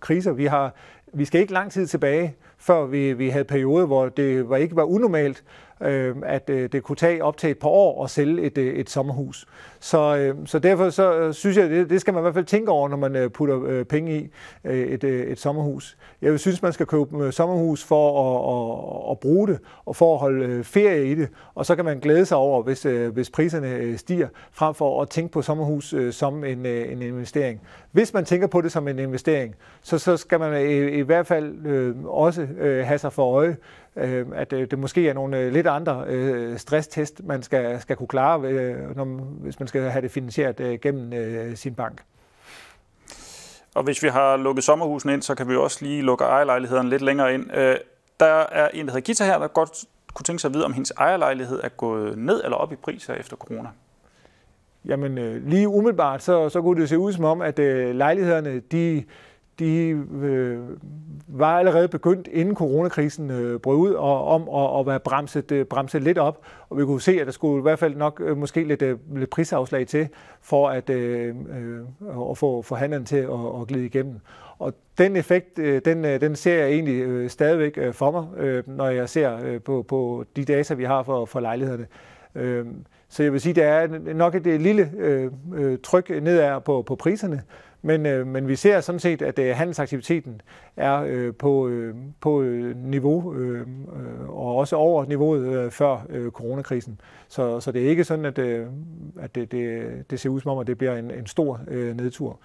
[0.00, 0.32] kriser.
[0.32, 0.74] Vi, har,
[1.12, 4.76] vi skal ikke lang tid tilbage, før vi, vi havde perioder, hvor det var, ikke
[4.76, 5.44] var unormalt
[5.80, 8.74] øh, at øh, det kunne tage op til et par år at sælge et, øh,
[8.74, 9.46] et sommerhus.
[9.80, 12.44] Så, øh, så derfor så øh, synes jeg, det, det skal man i hvert fald
[12.44, 14.30] tænke over, når man øh, putter øh, penge i
[14.64, 15.96] øh, et, øh, et sommerhus.
[16.22, 20.14] Jeg synes, man skal købe øh, sommerhus for at, at, at bruge det, og for
[20.14, 23.12] at holde øh, ferie i det, og så kan man glæde sig over, hvis, øh,
[23.12, 27.02] hvis priserne øh, stiger, frem for at tænke på sommerhus øh, som en, øh, en
[27.02, 27.60] investering.
[27.92, 31.26] Hvis man tænker på det som en investering, så, så skal man i, i hvert
[31.26, 33.56] fald øh, også øh, have sig for øje,
[33.98, 37.96] øh, at øh, det måske er nogle øh, lidt andre øh, stresstest, man skal, skal
[37.96, 39.04] kunne klare, øh, når,
[39.40, 42.02] hvis man skal have det finansieret øh, gennem øh, sin bank.
[43.74, 47.02] Og hvis vi har lukket sommerhusen ind, så kan vi også lige lukke ejerlejlighederne lidt
[47.02, 47.56] længere ind.
[47.56, 47.76] Øh,
[48.20, 49.84] der er en, der hedder Gita her, der godt
[50.14, 53.06] kunne tænke sig at vide, om hendes ejerlejlighed er gået ned eller op i pris
[53.06, 53.68] her efter corona.
[54.84, 58.60] Jamen øh, lige umiddelbart, så, så kunne det se ud som om, at øh, lejlighederne,
[58.60, 59.04] de,
[59.58, 59.88] de
[60.22, 60.58] øh,
[61.28, 65.66] var allerede begyndt, inden coronakrisen øh, brød ud, og om at, at være bremset, øh,
[65.66, 66.40] bremset lidt op.
[66.68, 68.98] Og vi kunne se, at der skulle i hvert fald nok øh, måske lidt, øh,
[69.16, 70.08] lidt prisafslag til,
[70.40, 71.80] for at, øh, øh,
[72.30, 74.20] at få forhandlerne til at, at glide igennem.
[74.58, 78.26] Og den effekt, øh, den, øh, den ser jeg egentlig øh, stadigvæk øh, for mig,
[78.36, 81.86] øh, når jeg ser øh, på, på de data, vi har for, for lejlighederne.
[82.34, 82.66] Øh,
[83.08, 86.82] så jeg vil sige, at der er nok et lille øh, øh, tryk nedad på,
[86.82, 87.42] på priserne,
[87.82, 90.40] men, øh, men vi ser sådan set, at øh, handelsaktiviteten
[90.76, 93.66] er øh, på, øh, på øh, niveau, øh,
[94.28, 97.00] og også over niveauet øh, før øh, coronakrisen.
[97.28, 98.66] Så, så det er ikke sådan, at, øh,
[99.20, 101.96] at det, det, det ser ud som om, at det bliver en, en stor øh,
[101.96, 102.38] nedtur.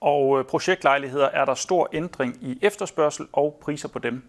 [0.00, 4.22] Og øh, projektlejligheder, er der stor ændring i efterspørgsel og priser på dem?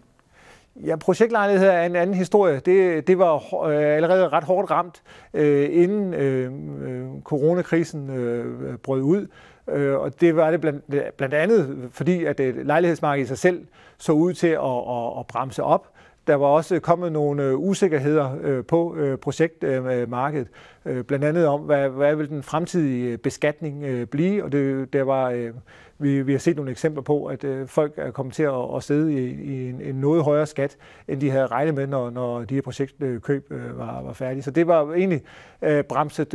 [0.75, 2.59] Ja, projektlejlighed er en anden historie.
[2.59, 5.01] Det, det var øh, allerede ret hårdt ramt,
[5.33, 6.51] øh, inden øh,
[6.81, 9.27] øh, coronakrisen øh, brød ud.
[9.71, 13.65] Øh, og det var det blandt, blandt andet, fordi at øh, lejlighedsmarkedet i sig selv
[13.97, 15.87] så ud til at, at, at bremse op.
[16.27, 20.47] Der var også kommet nogle øh, usikkerheder øh, på projektmarkedet,
[20.83, 25.51] blandt andet om, hvad, hvad vil den fremtidige beskatning blive, og det, der var,
[25.99, 28.83] vi, vi har set nogle eksempler på, at øh, folk er kommet til at, at
[28.83, 32.43] sidde i, i en, en noget højere skat, end de havde regnet med, når, når
[32.43, 34.43] de her projektkøb øh, var, var færdige.
[34.43, 35.21] Så det var egentlig
[35.61, 36.29] øh, bremset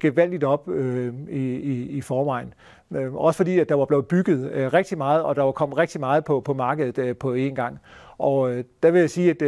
[0.00, 0.68] gevaldigt op
[1.30, 2.54] i, i, i forvejen.
[2.94, 5.78] Øh, også fordi, at der var blevet bygget øh, rigtig meget, og der var kommet
[5.78, 7.78] rigtig meget på, på markedet øh, på én gang.
[8.18, 9.40] Og der vil jeg sige, at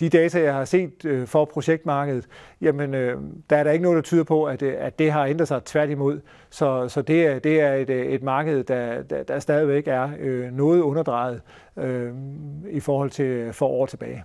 [0.00, 2.26] de data, jeg har set for projektmarkedet,
[2.60, 2.92] jamen
[3.50, 6.20] der er der ikke noget, der tyder på, at, at det har ændret sig tværtimod.
[6.50, 10.10] Så, så det, er, det er et, et marked, der, der, der stadigvæk er
[10.50, 11.42] noget underdrejet
[11.76, 12.12] øh,
[12.70, 14.24] i forhold til for år tilbage.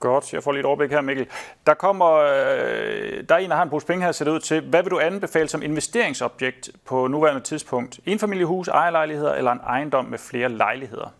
[0.00, 1.26] Godt, jeg får lidt overblik her, Mikkel.
[1.66, 4.60] Der kommer, øh, der er en, der har en pose penge her sæt ud til.
[4.60, 8.00] Hvad vil du anbefale som investeringsobjekt på nuværende tidspunkt?
[8.06, 11.14] En familiehus, ejerlejligheder eller en ejendom med flere lejligheder?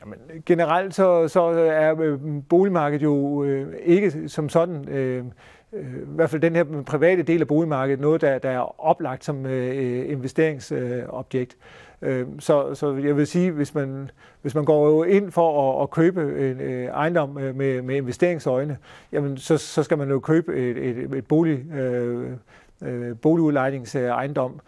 [0.00, 5.24] Jamen, generelt så, så er øh, boligmarkedet jo øh, ikke som sådan, øh,
[5.72, 9.24] øh, i hvert fald den her private del af boligmarkedet, noget, der, der er oplagt
[9.24, 11.56] som øh, øh investeringsobjekt.
[11.60, 14.10] Øh, Øh, så, så jeg vil sige, hvis man,
[14.42, 18.78] hvis man går ind for at, at købe en øh, ejendom øh, med, med investeringsøjne,
[19.12, 24.60] jamen så, så skal man jo købe et, et, et bolig, øh, boligudlejningsejendom,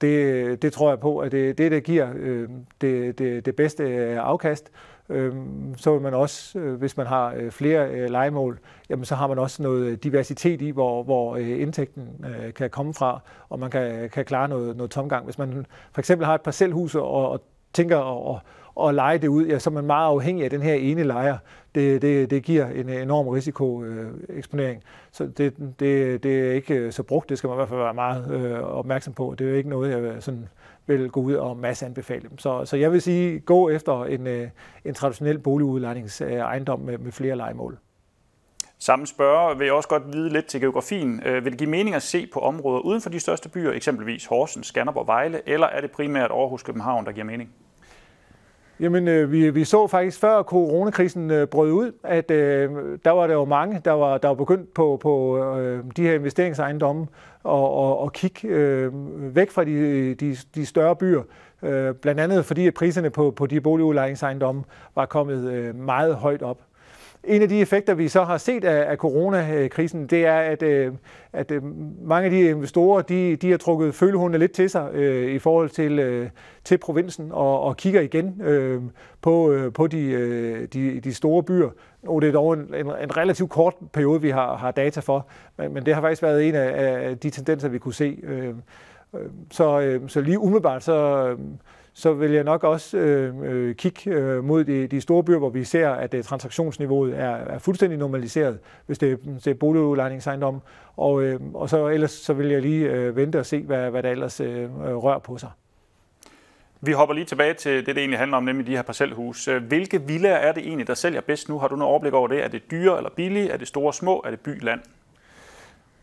[0.00, 2.08] det, det tror jeg på, at det det, der giver
[2.80, 3.84] det, det, det bedste
[4.20, 4.70] afkast.
[5.08, 5.32] Øh,
[5.76, 8.58] så vil man også, øh, hvis man har øh, flere øh, legemål,
[8.90, 12.24] jamen så har man også noget diversitet i, hvor, hvor indtægten
[12.56, 15.24] kan komme fra, og man kan, kan klare noget, noget tomgang.
[15.24, 17.42] Hvis man for eksempel har et parcelhus og, og
[17.72, 18.40] tænker at,
[18.88, 21.38] at lege det ud, ja, så er man meget afhængig af den her ene lejer.
[21.74, 24.82] Det, det, det giver en enorm risikoeksponering.
[25.12, 27.28] Så det, det, det er ikke så brugt.
[27.28, 29.34] Det skal man i hvert fald være meget øh, opmærksom på.
[29.38, 30.48] Det er jo ikke noget, jeg sådan
[30.86, 32.30] vil gå ud og masse anbefale.
[32.38, 34.48] Så, så jeg vil sige, gå efter en, øh,
[34.84, 37.78] en traditionel boligudlejningsejendom øh, med, med flere legemål.
[38.78, 41.22] Samme spørger vil jeg også godt vide lidt til geografien.
[41.26, 44.26] Øh, vil det give mening at se på områder uden for de største byer, eksempelvis
[44.26, 47.50] Horsens, Skanderborg, Vejle, eller er det primært Aarhus, København, der giver mening?
[48.80, 52.70] Jamen, øh, vi, vi så faktisk før coronakrisen øh, brød ud, at øh,
[53.04, 56.14] der var der jo mange, der var, der var begyndt på, på øh, de her
[56.14, 57.06] investeringsejendomme
[57.42, 58.92] og, og, og kigge øh,
[59.36, 61.22] væk fra de, de, de større byer.
[61.62, 66.42] Øh, blandt andet fordi at priserne på, på de boligudlejningsejendomme var kommet øh, meget højt
[66.42, 66.58] op.
[67.24, 70.92] En af de effekter, vi så har set af, af coronakrisen, det er, at, øh,
[71.32, 71.62] at øh,
[72.02, 75.70] mange af de investorer, de, de har trukket følehundene lidt til sig øh, i forhold
[75.70, 76.28] til, øh,
[76.64, 78.82] til provinsen og, og kigger igen øh,
[79.22, 81.70] på, øh, på de, øh, de, de store byer.
[82.06, 85.26] Og det er dog en, en, en relativt kort periode, vi har, har data for,
[85.58, 88.18] men, men det har faktisk været en af, af de tendenser, vi kunne se.
[88.22, 88.54] Øh, øh
[89.50, 91.36] så, øh, så lige umiddelbart, så,
[91.98, 95.50] så vil jeg nok også øh, øh, kigge øh, mod de, de store byer, hvor
[95.50, 100.60] vi ser, at øh, transaktionsniveauet er, er fuldstændig normaliseret, hvis det, det er boligudlejningsejendom.
[100.96, 104.02] Og, øh, og så ellers så vil jeg lige øh, vente og se, hvad, hvad
[104.02, 105.50] der ellers øh, rører på sig.
[106.80, 109.48] Vi hopper lige tilbage til det, det egentlig handler om, nemlig de her parcelhus.
[109.68, 111.58] Hvilke villaer er det egentlig, der sælger bedst nu?
[111.58, 112.44] Har du noget overblik over det?
[112.44, 113.50] Er det dyre eller billige?
[113.50, 114.22] Er det store og små?
[114.24, 114.80] Er det by land?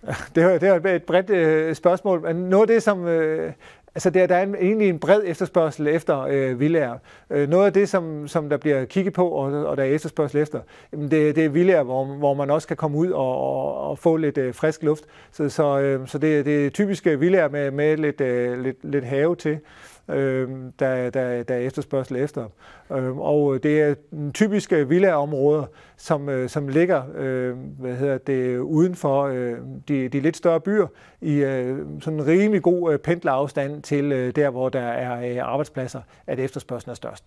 [0.35, 3.07] Det er, det er et bredt øh, spørgsmål, men noget af det, som...
[3.07, 3.53] Øh,
[3.95, 6.97] altså der, der er en, egentlig en bred efterspørgsel efter øh, villager.
[7.29, 10.41] Øh, noget af det, som, som der bliver kigget på, og, og der er efterspørgsel
[10.41, 10.59] efter,
[10.93, 13.99] jamen det, det er villager, hvor, hvor man også kan komme ud og, og, og
[13.99, 15.03] få lidt øh, frisk luft.
[15.31, 19.05] Så, så, øh, så det, det er typiske villager med, med lidt, øh, lidt, lidt
[19.05, 19.59] have til
[20.07, 22.47] øh, der, der, der er efterspørgsel efter.
[22.91, 23.95] Øh, og det er
[24.33, 25.65] typiske villaområder,
[25.97, 30.59] som, øh, som ligger øh, hvad hedder det, uden for øh, de, de lidt større
[30.59, 30.87] byer,
[31.21, 35.51] i øh, sådan en rimelig god øh, pendlerafstand til øh, der, hvor der er øh,
[35.51, 37.23] arbejdspladser, at efterspørgselen er størst.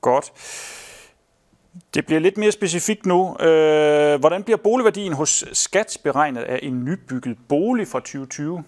[0.00, 0.32] Godt.
[1.94, 3.36] Det bliver lidt mere specifikt nu.
[3.40, 8.64] Øh, hvordan bliver boligværdien hos skat beregnet af en nybygget bolig fra 2020?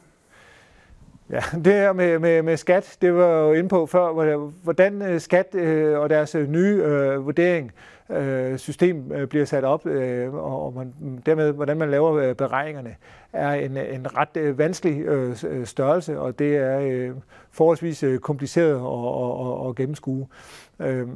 [1.32, 5.20] Ja, det her med, med, med skat, det var jo inde på før, hvordan øh,
[5.20, 7.72] skat øh, og deres øh, nye øh, vurdering
[8.10, 12.96] øh, system øh, bliver sat op, øh, og man, dermed hvordan man laver øh, beregningerne,
[13.32, 17.10] er en, en ret øh, vanskelig øh, øh størrelse, og det er øh,
[17.50, 20.26] forholdsvis øh, kompliceret at, at, at gennemskue.
[20.80, 21.08] Øh,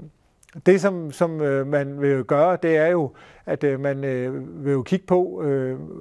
[0.67, 3.11] det, som, som øh, man vil gøre, det er jo,
[3.47, 5.43] at øh, man øh, vil jo kigge på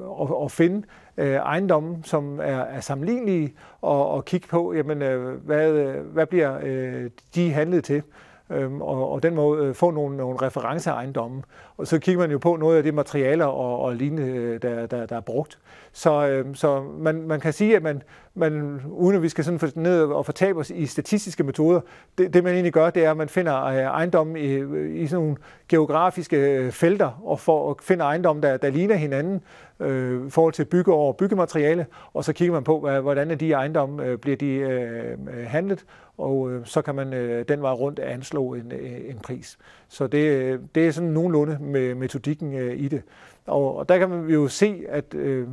[0.02, 5.46] og, og finde øh, ejendomme, som er, er sammenlignelige, og, og kigge på, jamen, øh,
[5.46, 8.04] hvad, hvad bliver øh, de handlet til,
[8.50, 11.42] øh, og, og den måde øh, få nogle, nogle referenceejendomme.
[11.78, 14.86] Og så kigger man jo på noget af det materialer og, og lignende, øh, der,
[14.86, 15.60] der, der er brugt.
[15.94, 18.04] Så, øh, så man, man kan sige, at man,
[18.36, 21.82] man, uden at vi skal sådan ned og fortabe os i statistiske metoder,
[22.18, 25.08] det, det man egentlig gør, det er, at man finder øh, ejendomme i, øh, i
[25.08, 25.38] sådan nogle
[25.70, 29.42] geografiske felter, og, for, og finder ejendomme, der, der ligner hinanden
[29.80, 33.52] øh, i forhold til byggeår og byggemateriale, og så kigger man på, hvordan er de
[33.52, 35.86] ejendomme øh, bliver de øh, handlet,
[36.18, 38.72] og øh, så kan man øh, den vej rundt anslå en,
[39.10, 39.58] en pris.
[39.96, 43.02] Så det, øh, det er sådan nogenlunde med metodikken øh, i det.
[43.46, 45.48] Og, og der kan man jo se, at øh,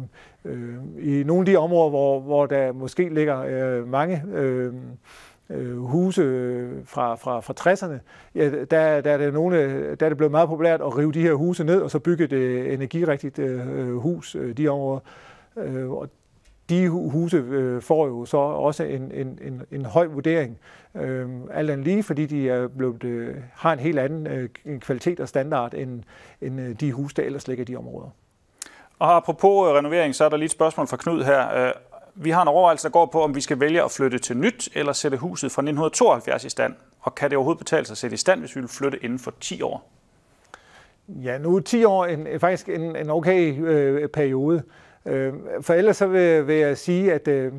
[0.44, 4.72] øh, i nogle af de områder, hvor, hvor der måske ligger øh, mange øh,
[5.50, 7.98] øh huse øh, fra, fra, fra 60'erne,
[8.34, 9.56] ja, der, der, er det nogle,
[9.96, 12.24] der er det blevet meget populært at rive de her huse ned, og så bygge
[12.24, 15.00] et øh, energirigtigt øh, hus, de områder.
[15.56, 16.08] Øh, og
[16.72, 20.58] de huse øh, får jo så også en, en, en, en høj vurdering,
[20.94, 25.20] øh, alt andet lige, fordi de er blevet, øh, har en helt anden øh, kvalitet
[25.20, 26.02] og standard end,
[26.40, 28.08] end øh, de huse, der ellers ligger i de områder.
[28.98, 31.66] Og apropos øh, renovering, så er der lige et spørgsmål fra Knud her.
[31.66, 31.72] Øh,
[32.14, 34.68] vi har en overvejelse, der går på, om vi skal vælge at flytte til nyt,
[34.74, 36.74] eller sætte huset fra 1972 i stand.
[37.00, 39.18] Og kan det overhovedet betale sig at sætte i stand, hvis vi vil flytte inden
[39.18, 39.88] for 10 år?
[41.08, 44.62] Ja, nu er 10 år en, faktisk en, en okay øh, periode.
[45.06, 47.52] Øh, for ellers så vil, vil jeg sige, at øh,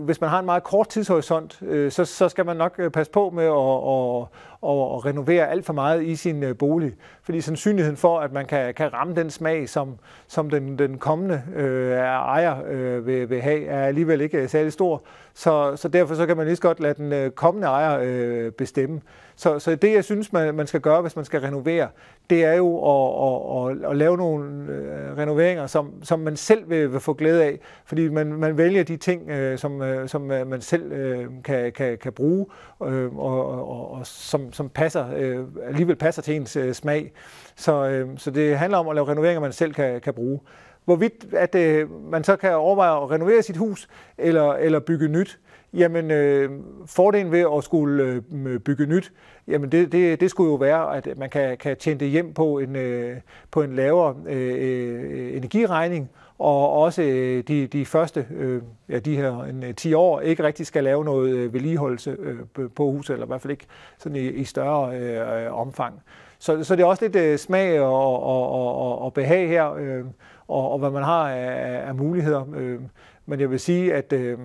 [0.00, 3.12] hvis man har en meget kort tidshorisont, øh, så, så skal man nok øh, passe
[3.12, 4.28] på med at, at,
[4.62, 6.94] over at renovere alt for meget i sin øh, bolig.
[7.22, 11.42] Fordi sandsynligheden for, at man kan, kan ramme den smag, som, som den, den kommende
[11.56, 15.02] øh, ejer øh, vil, vil have, er alligevel ikke øh, særlig stor.
[15.34, 18.52] Så, så derfor så kan man lige så godt lade den øh, kommende ejer øh,
[18.52, 19.00] bestemme.
[19.36, 21.88] Så, så det, jeg synes, man, man skal gøre, hvis man skal renovere,
[22.30, 26.70] det er jo at, at, at, at lave nogle øh, renoveringer, som, som man selv
[26.70, 27.58] vil, vil få glæde af.
[27.84, 31.72] Fordi man, man vælger de ting, øh, som, øh, som øh, man selv øh, kan,
[31.72, 32.46] kan, kan bruge,
[32.86, 37.12] øh, og, og, og som, som passer, øh, alligevel passer til ens øh, smag.
[37.56, 40.40] Så, øh, så det handler om at lave renoveringer, man selv kan, kan bruge.
[40.84, 45.38] Hvorvidt at øh, man så kan overveje at renovere sit hus eller, eller bygge nyt,
[45.74, 46.50] Jamen, øh,
[46.86, 49.12] fordelen ved at skulle øh, bygge nyt,
[49.48, 52.58] jamen det, det, det skulle jo være, at man kan, kan tjene det hjem på
[52.58, 53.16] en, øh,
[53.50, 59.16] på en lavere øh, øh energiregning, og også øh, de, de første øh, ja, de
[59.16, 62.38] her en, øh, 10 år ikke rigtig skal lave noget øh, vedligeholdelse øh,
[62.76, 63.66] på huset, eller i hvert fald ikke
[63.98, 66.02] sådan i, i større øh, omfang.
[66.38, 70.04] Så, så det er også lidt øh, smag og, og, og, og behag her, øh,
[70.48, 72.44] og, og hvad man har af, af muligheder.
[72.56, 72.80] Øh,
[73.26, 74.38] men jeg vil sige, at øh,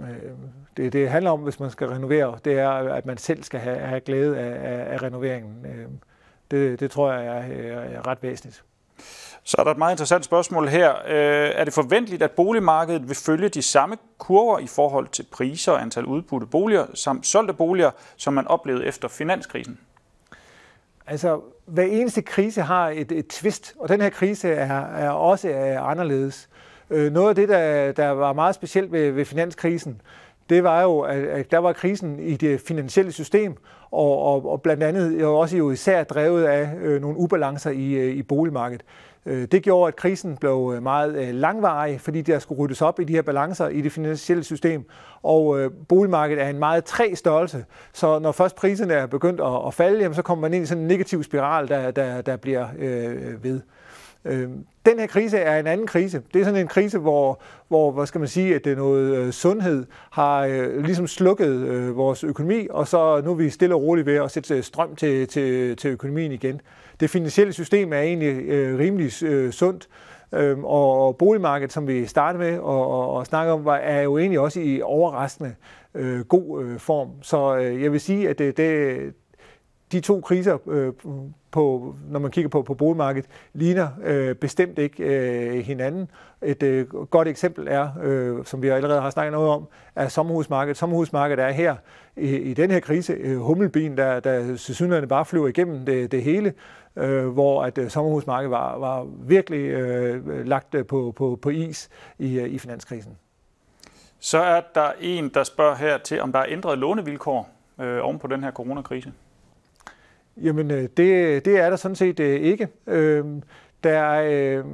[0.00, 0.30] Øh,
[0.76, 3.78] det, det handler om, hvis man skal renovere, det er, at man selv skal have,
[3.78, 5.66] have glæde af, af, af renoveringen.
[5.66, 5.86] Øh,
[6.50, 8.64] det, det tror jeg er, er ret væsentligt.
[9.48, 10.90] Så er der et meget interessant spørgsmål her.
[10.90, 15.72] Øh, er det forventeligt, at boligmarkedet vil følge de samme kurver i forhold til priser
[15.72, 19.78] og antal udbudte boliger samt solgte boliger, som man oplevede efter finanskrisen?
[21.06, 25.48] Altså, hver eneste krise har et, et twist, og den her krise er, er også
[25.48, 26.48] er anderledes.
[26.90, 30.00] Øh, noget af det, der, der var meget specielt ved, ved finanskrisen,
[30.50, 33.56] det var jo, at der var krisen i det finansielle system,
[33.90, 37.92] og, og, og blandt andet jo også jo især drevet af øh, nogle ubalancer i,
[37.92, 38.84] øh, i boligmarkedet.
[39.26, 43.00] Øh, det gjorde, at krisen blev øh, meget øh, langvarig, fordi der skulle ryddes op
[43.00, 44.84] i de her balancer i det finansielle system.
[45.22, 50.00] Og boligmarkedet er en meget træ størrelse, så når først priserne er begyndt at, falde,
[50.00, 52.68] jamen, så kommer man ind i sådan en negativ spiral, der, der, der bliver
[53.42, 53.60] ved.
[54.26, 54.48] Øh,
[54.86, 56.22] den her krise er en anden krise.
[56.34, 59.16] Det er sådan en krise, hvor, hvor hvad skal man sige, at det er noget
[59.16, 63.74] øh, sundhed har øh, ligesom slukket øh, vores økonomi, og så nu er vi stille
[63.74, 66.60] og roligt ved at sætte øh, strøm til, til, til økonomien igen.
[67.00, 69.88] Det finansielle system er egentlig øh, rimelig øh, sundt,
[70.32, 74.18] øh, og boligmarkedet, som vi startede med og, og, og snakke om, var, er jo
[74.18, 75.54] egentlig også i overraskende
[75.94, 77.08] øh, god øh, form.
[77.22, 79.14] Så øh, jeg vil sige, at øh, det, det,
[79.92, 80.92] de to kriser, øh,
[81.50, 86.08] på, når man kigger på, på boligmarkedet, ligner øh, bestemt ikke øh, hinanden.
[86.42, 90.76] Et øh, godt eksempel er, øh, som vi allerede har snakket noget om, er sommerhusmarkedet.
[90.76, 91.76] Sommerhusmarkedet er her
[92.16, 96.22] i, i den her krise øh, hummelbien, der, der synligheden bare flyver igennem det, det
[96.22, 96.52] hele,
[96.96, 101.88] øh, hvor at øh, sommerhusmarkedet var, var virkelig øh, lagt øh, på, på, på is
[102.18, 103.16] i, øh, i finanskrisen.
[104.18, 107.48] Så er der en, der spørger her til, om der er ændret lånevilkår
[107.80, 109.12] øh, oven på den her coronakrise.
[110.42, 112.68] Jamen, øh, det, det er der sådan set øh, ikke.
[112.86, 113.42] Øhm,
[113.84, 114.64] der er øh,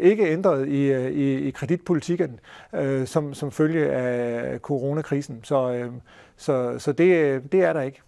[0.00, 2.40] ikke ændret i, i, i kreditpolitikken
[3.04, 5.40] som, som følge af coronakrisen.
[5.42, 5.88] Så,
[6.36, 8.02] så, så det, det er der ikke.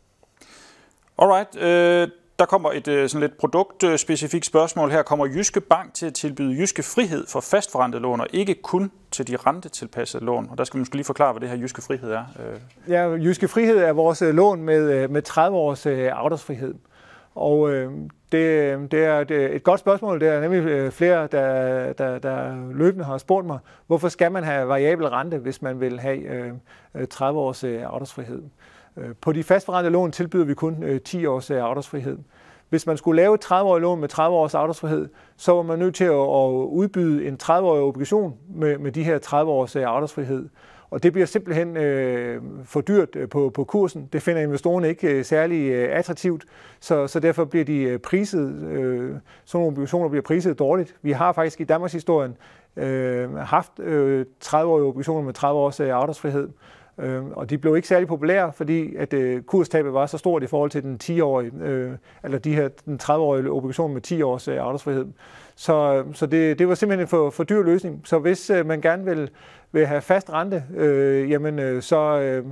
[1.18, 1.56] Alright.
[1.56, 5.02] Øh, der kommer et sådan lidt produktspecifikt spørgsmål her.
[5.02, 9.26] Kommer Jyske Bank til at tilbyde Jyske Frihed for fastforrentet lån, og ikke kun til
[9.26, 10.48] de rentetilpassede lån?
[10.50, 12.24] Og der skal vi måske lige forklare, hvad det her Jyske Frihed er.
[12.88, 16.74] Ja, Jyske Frihed er vores lån med, med 30 års afdragsfrihed.
[17.36, 17.92] Og øh,
[18.32, 20.20] det, det er et, et godt spørgsmål.
[20.20, 24.44] Det er nemlig øh, flere, der, der, der løbende har spurgt mig, hvorfor skal man
[24.44, 26.52] have variabel rente, hvis man vil have øh,
[26.94, 28.42] øh 30 års øh, afdragsfrihed?
[28.96, 32.18] Øh, på de fastforrentede lån tilbyder vi kun øh, 10 års øh, afdragsfrihed.
[32.68, 35.94] Hvis man skulle lave et 30-årigt lån med 30 års afdragsfrihed, så var man nødt
[35.94, 40.48] til at, at udbyde en 30-årig obligation med, med de her 30 års afdragsfrihed.
[40.96, 44.08] Og det bliver simpelthen øh, for dyrt øh, på, på kursen.
[44.12, 46.44] Det finder investorerne ikke øh, særlig øh, attraktivt,
[46.80, 50.94] så, så derfor bliver de øh, priset, øh, sådan nogle obligationer bliver priset dårligt.
[51.02, 52.36] Vi har faktisk i Danmarks historien
[52.76, 56.48] øh, haft øh, 30-årige obligationer med 30 års øh, afdragsfrihed,
[56.98, 60.46] øh, og de blev ikke særlig populære, fordi at øh, kurstabet var så stort i
[60.46, 61.92] forhold til den 10-årige, øh,
[62.24, 65.06] eller de her den 30-årige obligation med 10 års øh, afdragsfrihed.
[65.56, 68.00] Så, så det, det var simpelthen en for, for dyr løsning.
[68.04, 69.30] Så hvis øh, man gerne vil
[69.76, 72.44] vil have fast rente, øh, jamen øh, så, øh,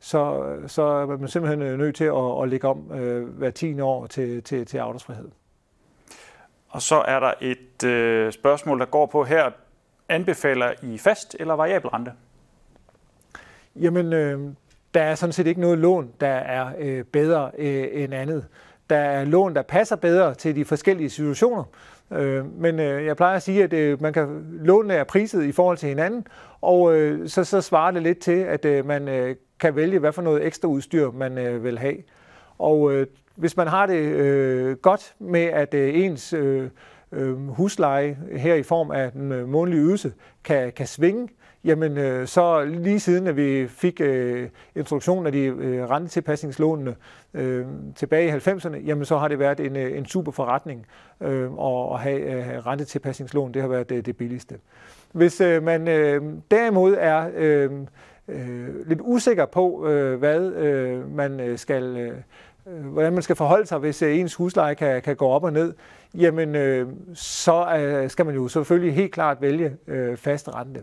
[0.00, 3.80] så, så er man simpelthen øh, nødt til at, at lægge om øh, hver 10
[3.80, 5.28] år til, til, til afdragsfrihed.
[6.68, 9.50] Og så er der et øh, spørgsmål, der går på her.
[10.08, 12.12] Anbefaler I fast eller variabel rente?
[13.76, 14.40] Jamen, øh,
[14.94, 18.46] der er sådan set ikke noget lån, der er øh, bedre øh, end andet.
[18.90, 21.64] Der er lån, der passer bedre til de forskellige situationer.
[22.16, 25.52] Øh, men øh, jeg plejer at sige, at øh, man kan låne er priset i
[25.52, 26.26] forhold til hinanden,
[26.60, 30.12] og øh, så, så svarer det lidt til, at øh, man øh, kan vælge, hvad
[30.12, 31.96] for noget ekstra udstyr man øh, vil have.
[32.58, 33.06] Og øh,
[33.36, 36.68] hvis man har det øh, godt med, at øh, ens øh,
[37.12, 40.12] øh husleje her i form af en øh, månedlig ydelse
[40.44, 41.28] kan, kan svinge,
[41.64, 46.94] jamen øh, så lige siden, at vi fik øh, introduktionen af de øh, rentetilpasningslånene
[47.34, 50.86] øh, tilbage i 90'erne, jamen så har det været en, øh, en super forretning
[51.20, 53.54] øh, at, have øh, rentetilpasningslån.
[53.54, 54.58] Det har været det, det billigste.
[55.12, 57.70] Hvis øh, man øh, derimod er øh,
[58.28, 61.96] øh, lidt usikker på, øh, hvad øh, man øh, skal...
[61.96, 62.14] Øh,
[62.64, 65.74] hvordan man skal forholde sig, hvis øh, ens husleje kan, kan gå op og ned,
[66.14, 70.82] jamen øh, så øh, skal man jo selvfølgelig helt klart vælge øh, fast rente.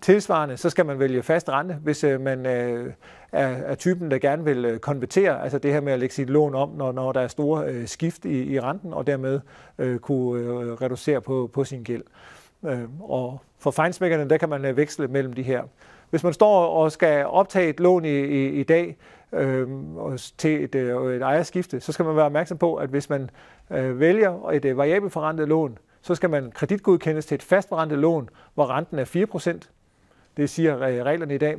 [0.00, 2.92] Tilsvarende, så skal man vælge fast rente, hvis øh, man øh,
[3.32, 6.30] er, er typen, der gerne vil øh, konvertere, altså det her med at lægge sit
[6.30, 9.40] lån om, når, når der er store skift i, i renten, og dermed
[9.78, 12.02] øh, kunne reducere på, på sin gæld.
[13.00, 15.62] Og for fejnsmækkerne, der kan man veksle mellem de her.
[16.10, 18.96] Hvis man står og skal optage et lån i, i, i dag
[19.32, 19.68] øh,
[20.38, 23.30] til et, øh, et ejerskifte, så skal man være opmærksom på, at hvis man
[23.70, 28.66] øh, vælger et øh, variabelforrentet lån, så skal man kreditgodkendes til et fastforrentet lån, hvor
[28.66, 29.04] renten er
[29.64, 29.77] 4%.
[30.38, 31.56] Det siger øh, reglerne i dag.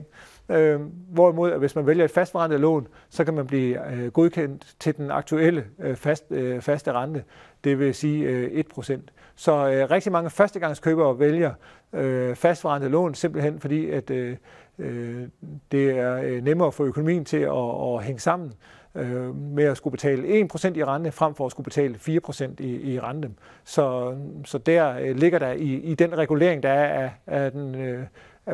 [0.50, 4.76] Øh, hvorimod, at hvis man vælger et fastforrentet lån, så kan man blive øh, godkendt
[4.80, 7.24] til den aktuelle øh, fast, øh, faste rente,
[7.64, 9.00] det vil sige øh, 1%.
[9.36, 11.54] Så øh, rigtig mange førstegangskøbere vælger
[11.94, 14.38] øh, fastforrentet lån, simpelthen fordi, at øh,
[14.80, 15.28] øh
[15.72, 18.54] det er øh, nemmere for økonomien til at, at hænge sammen
[18.96, 22.94] øh, med at skulle betale 1% i rente, frem for at skulle betale 4% i,
[22.94, 23.30] i rente.
[23.64, 24.16] Så,
[24.46, 28.04] så der øh, ligger der i, i den regulering, der er af, af den øh,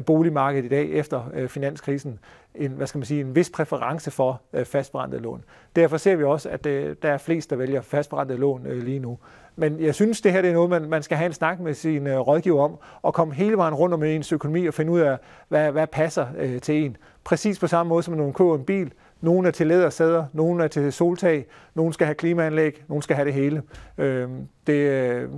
[0.05, 2.19] boligmarkedet i dag efter øh, finanskrisen
[2.55, 5.43] en, hvad skal man sige, en vis præference for øh, lån.
[5.75, 8.99] Derfor ser vi også, at øh, der er flest, der vælger fastbrændte lån øh, lige
[8.99, 9.17] nu.
[9.55, 11.73] Men jeg synes, det her det er noget, man, man skal have en snak med
[11.73, 14.99] sin øh, rådgiver om, og komme hele vejen rundt om ens økonomi og finde ud
[14.99, 15.17] af,
[15.47, 16.97] hvad, hvad passer øh, til en.
[17.23, 18.93] Præcis på samme måde, som når man køber en bil.
[19.21, 23.25] Nogle er til lædersæder, nogle er til soltag, nogle skal have klimaanlæg, nogle skal have
[23.25, 23.61] det hele.
[23.97, 24.29] Øh,
[24.67, 25.29] det, øh,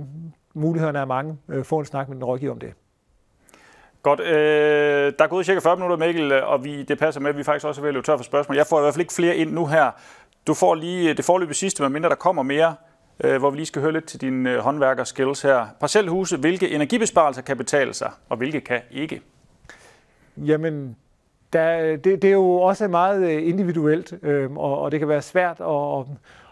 [0.54, 1.36] mulighederne er mange.
[1.48, 2.72] Øh, få en snak med din rådgiver om det.
[4.08, 4.20] Godt.
[4.20, 7.42] Øh, der er gået cirka 40 minutter, Mikkel, og vi, det passer med, at vi
[7.42, 8.56] faktisk også er ved at løbe tør for spørgsmål.
[8.56, 9.90] Jeg får i hvert fald ikke flere ind nu her.
[10.46, 12.74] Du får lige øh, det forløbige sidste, medmindre der kommer mere,
[13.24, 15.66] øh, hvor vi lige skal høre lidt til dine øh, håndværker-skills her.
[15.80, 19.20] Parcelhuse, hvilke energibesparelser kan betale sig, og hvilke kan ikke?
[20.36, 20.96] Jamen,
[21.52, 25.08] der, øh, det, det er jo også meget øh, individuelt, øh, og, og det kan
[25.08, 26.06] være svært at,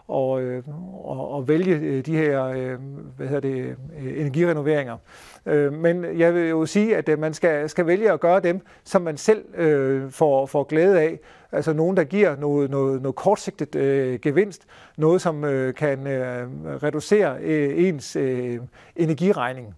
[0.07, 0.63] og, øh,
[1.03, 2.75] og, og vælge øh, de her øh,
[3.17, 4.97] hvad hedder det, øh, energirenoveringer.
[5.45, 9.01] Øh, men jeg vil jo sige, at man skal, skal vælge at gøre dem, som
[9.01, 11.19] man selv øh, får, får glæde af.
[11.51, 14.65] Altså nogen, der giver noget, noget, noget kortsigtet øh, gevinst,
[14.97, 16.47] noget som øh, kan øh,
[16.83, 18.59] reducere øh, ens øh,
[18.95, 19.75] energiregning.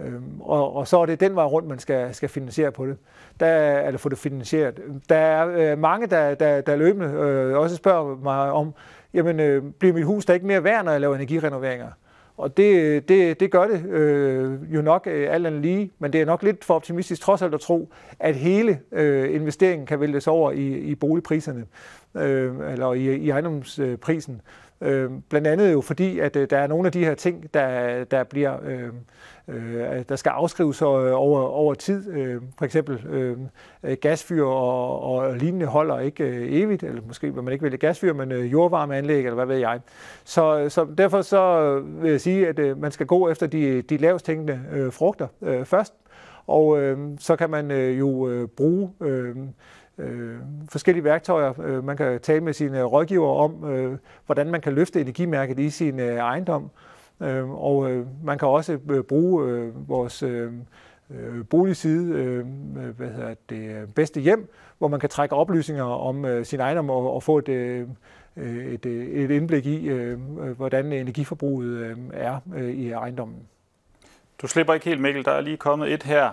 [0.00, 2.96] Øhm, og, og så er det den vej rundt, man skal, skal finansiere på det.
[3.40, 4.80] Der, eller få det finansieret.
[5.08, 8.74] Der er øh, mange, der, der, der løbende øh, også spørger mig om,
[9.14, 11.88] jamen øh, bliver mit hus da ikke mere værd, når jeg laver energirenoveringer?
[12.38, 16.12] Og det, øh, det, det gør det øh, jo nok øh, alt andet lige, men
[16.12, 20.00] det er nok lidt for optimistisk trods alt at tro, at hele øh, investeringen kan
[20.00, 21.64] væltes over i, i boligpriserne,
[22.14, 24.40] øh, eller i, i ejendomsprisen.
[24.80, 28.04] Øh, blandt andet jo fordi, at øh, der er nogle af de her ting, der,
[28.04, 28.56] der bliver...
[28.64, 28.88] Øh,
[29.48, 32.10] øh, der skal afskrives over, over tid.
[32.10, 33.36] Øh, for eksempel øh,
[34.00, 38.12] gasfyr og, og lignende holder ikke øh, evigt, eller måske vil man ikke vælge gasfyr,
[38.12, 39.80] men øh, jordvarmeanlæg, eller hvad ved jeg.
[40.24, 43.82] Så, så derfor så øh, vil jeg sige, at øh, man skal gå efter de,
[43.82, 45.94] de lavest hængende øh, frugter øh, først,
[46.46, 49.36] og øh, så kan man øh, jo øh, bruge øh,
[49.98, 50.36] øh,
[50.68, 51.60] forskellige værktøjer.
[51.60, 55.70] Øh, man kan tale med sine rådgiver om, øh, hvordan man kan løfte energimærket i
[55.70, 56.70] sin øh, ejendom.
[57.22, 60.52] Øh, og øh, man kan også øh, bruge øh, vores øh,
[61.10, 66.24] øh, boligside, øh, øh hvad hedder det, bedste hjem, hvor man kan trække oplysninger om
[66.24, 67.88] øh, sin ejendom og, og få et, øh,
[68.36, 73.38] et, øh, et indblik i, øh, øh, hvordan energiforbruget øh, er øh, i ejendommen.
[74.42, 75.24] Du slipper ikke helt, Mikkel.
[75.24, 76.30] Der er lige kommet et her.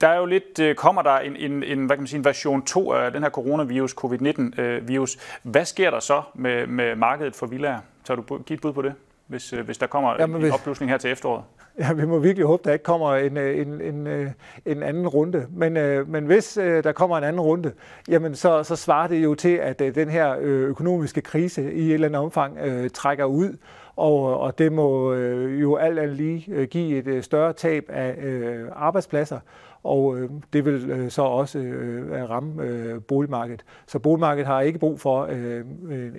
[0.00, 2.62] Der er jo lidt, kommer der en, en, en, hvad kan man sige, en version
[2.62, 5.18] 2 af den her coronavirus, covid-19-virus.
[5.42, 7.78] Hvad sker der så med, med markedet for villager?
[8.04, 8.94] Tør du give et bud på det?
[9.28, 11.44] hvis, øh, hvis der kommer Jamen, en hvis, opblusning her til efteråret?
[11.78, 14.30] Ja, vi må virkelig håbe, der ikke kommer en, øh, en, en, øh,
[14.66, 15.46] en anden runde.
[15.50, 15.72] Men,
[16.10, 17.72] men hvis der kommer en anden runde,
[18.08, 22.08] jamen så, så svarer det jo til, at den her økonomiske krise i et eller
[22.08, 23.56] andet omfang øh, trækker ud,
[23.96, 28.64] og, og det må øh, jo alt andet lige give et større tab af øh,
[28.72, 29.40] arbejdspladser,
[29.82, 33.64] og øh, det vil øh, så også øh, ramme øh, boligmarkedet.
[33.86, 35.60] Så boligmarkedet har ikke brug for øh,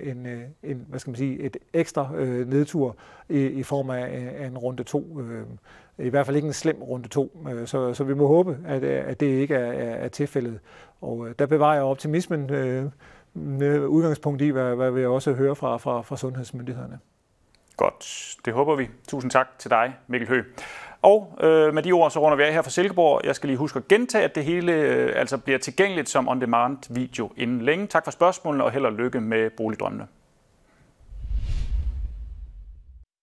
[0.02, 2.96] en, øh, en, hvad skal man sige, et ekstra øh, nedtur
[3.28, 5.20] i, i form af, af en runde to.
[5.20, 5.42] Øh,
[5.98, 7.46] I hvert fald ikke en slem runde to.
[7.50, 10.58] Øh, så, så vi må håbe, at, at det ikke er, er, er tilfældet.
[11.00, 12.84] Og øh, der bevarer jeg optimismen øh,
[13.34, 16.98] med udgangspunkt i, hvad, hvad vi også hører fra, fra, fra sundhedsmyndighederne.
[17.76, 18.88] Godt, det håber vi.
[19.08, 20.44] Tusind tak til dig, Mikkel Høgh.
[21.02, 23.20] Og øh, med de ord, så runder vi af her fra Silkeborg.
[23.24, 26.94] Jeg skal lige huske at gentage, at det hele øh, altså bliver tilgængeligt som on-demand
[26.94, 27.86] video inden længe.
[27.86, 30.06] Tak for spørgsmålene, og held og lykke med boligdrømmene.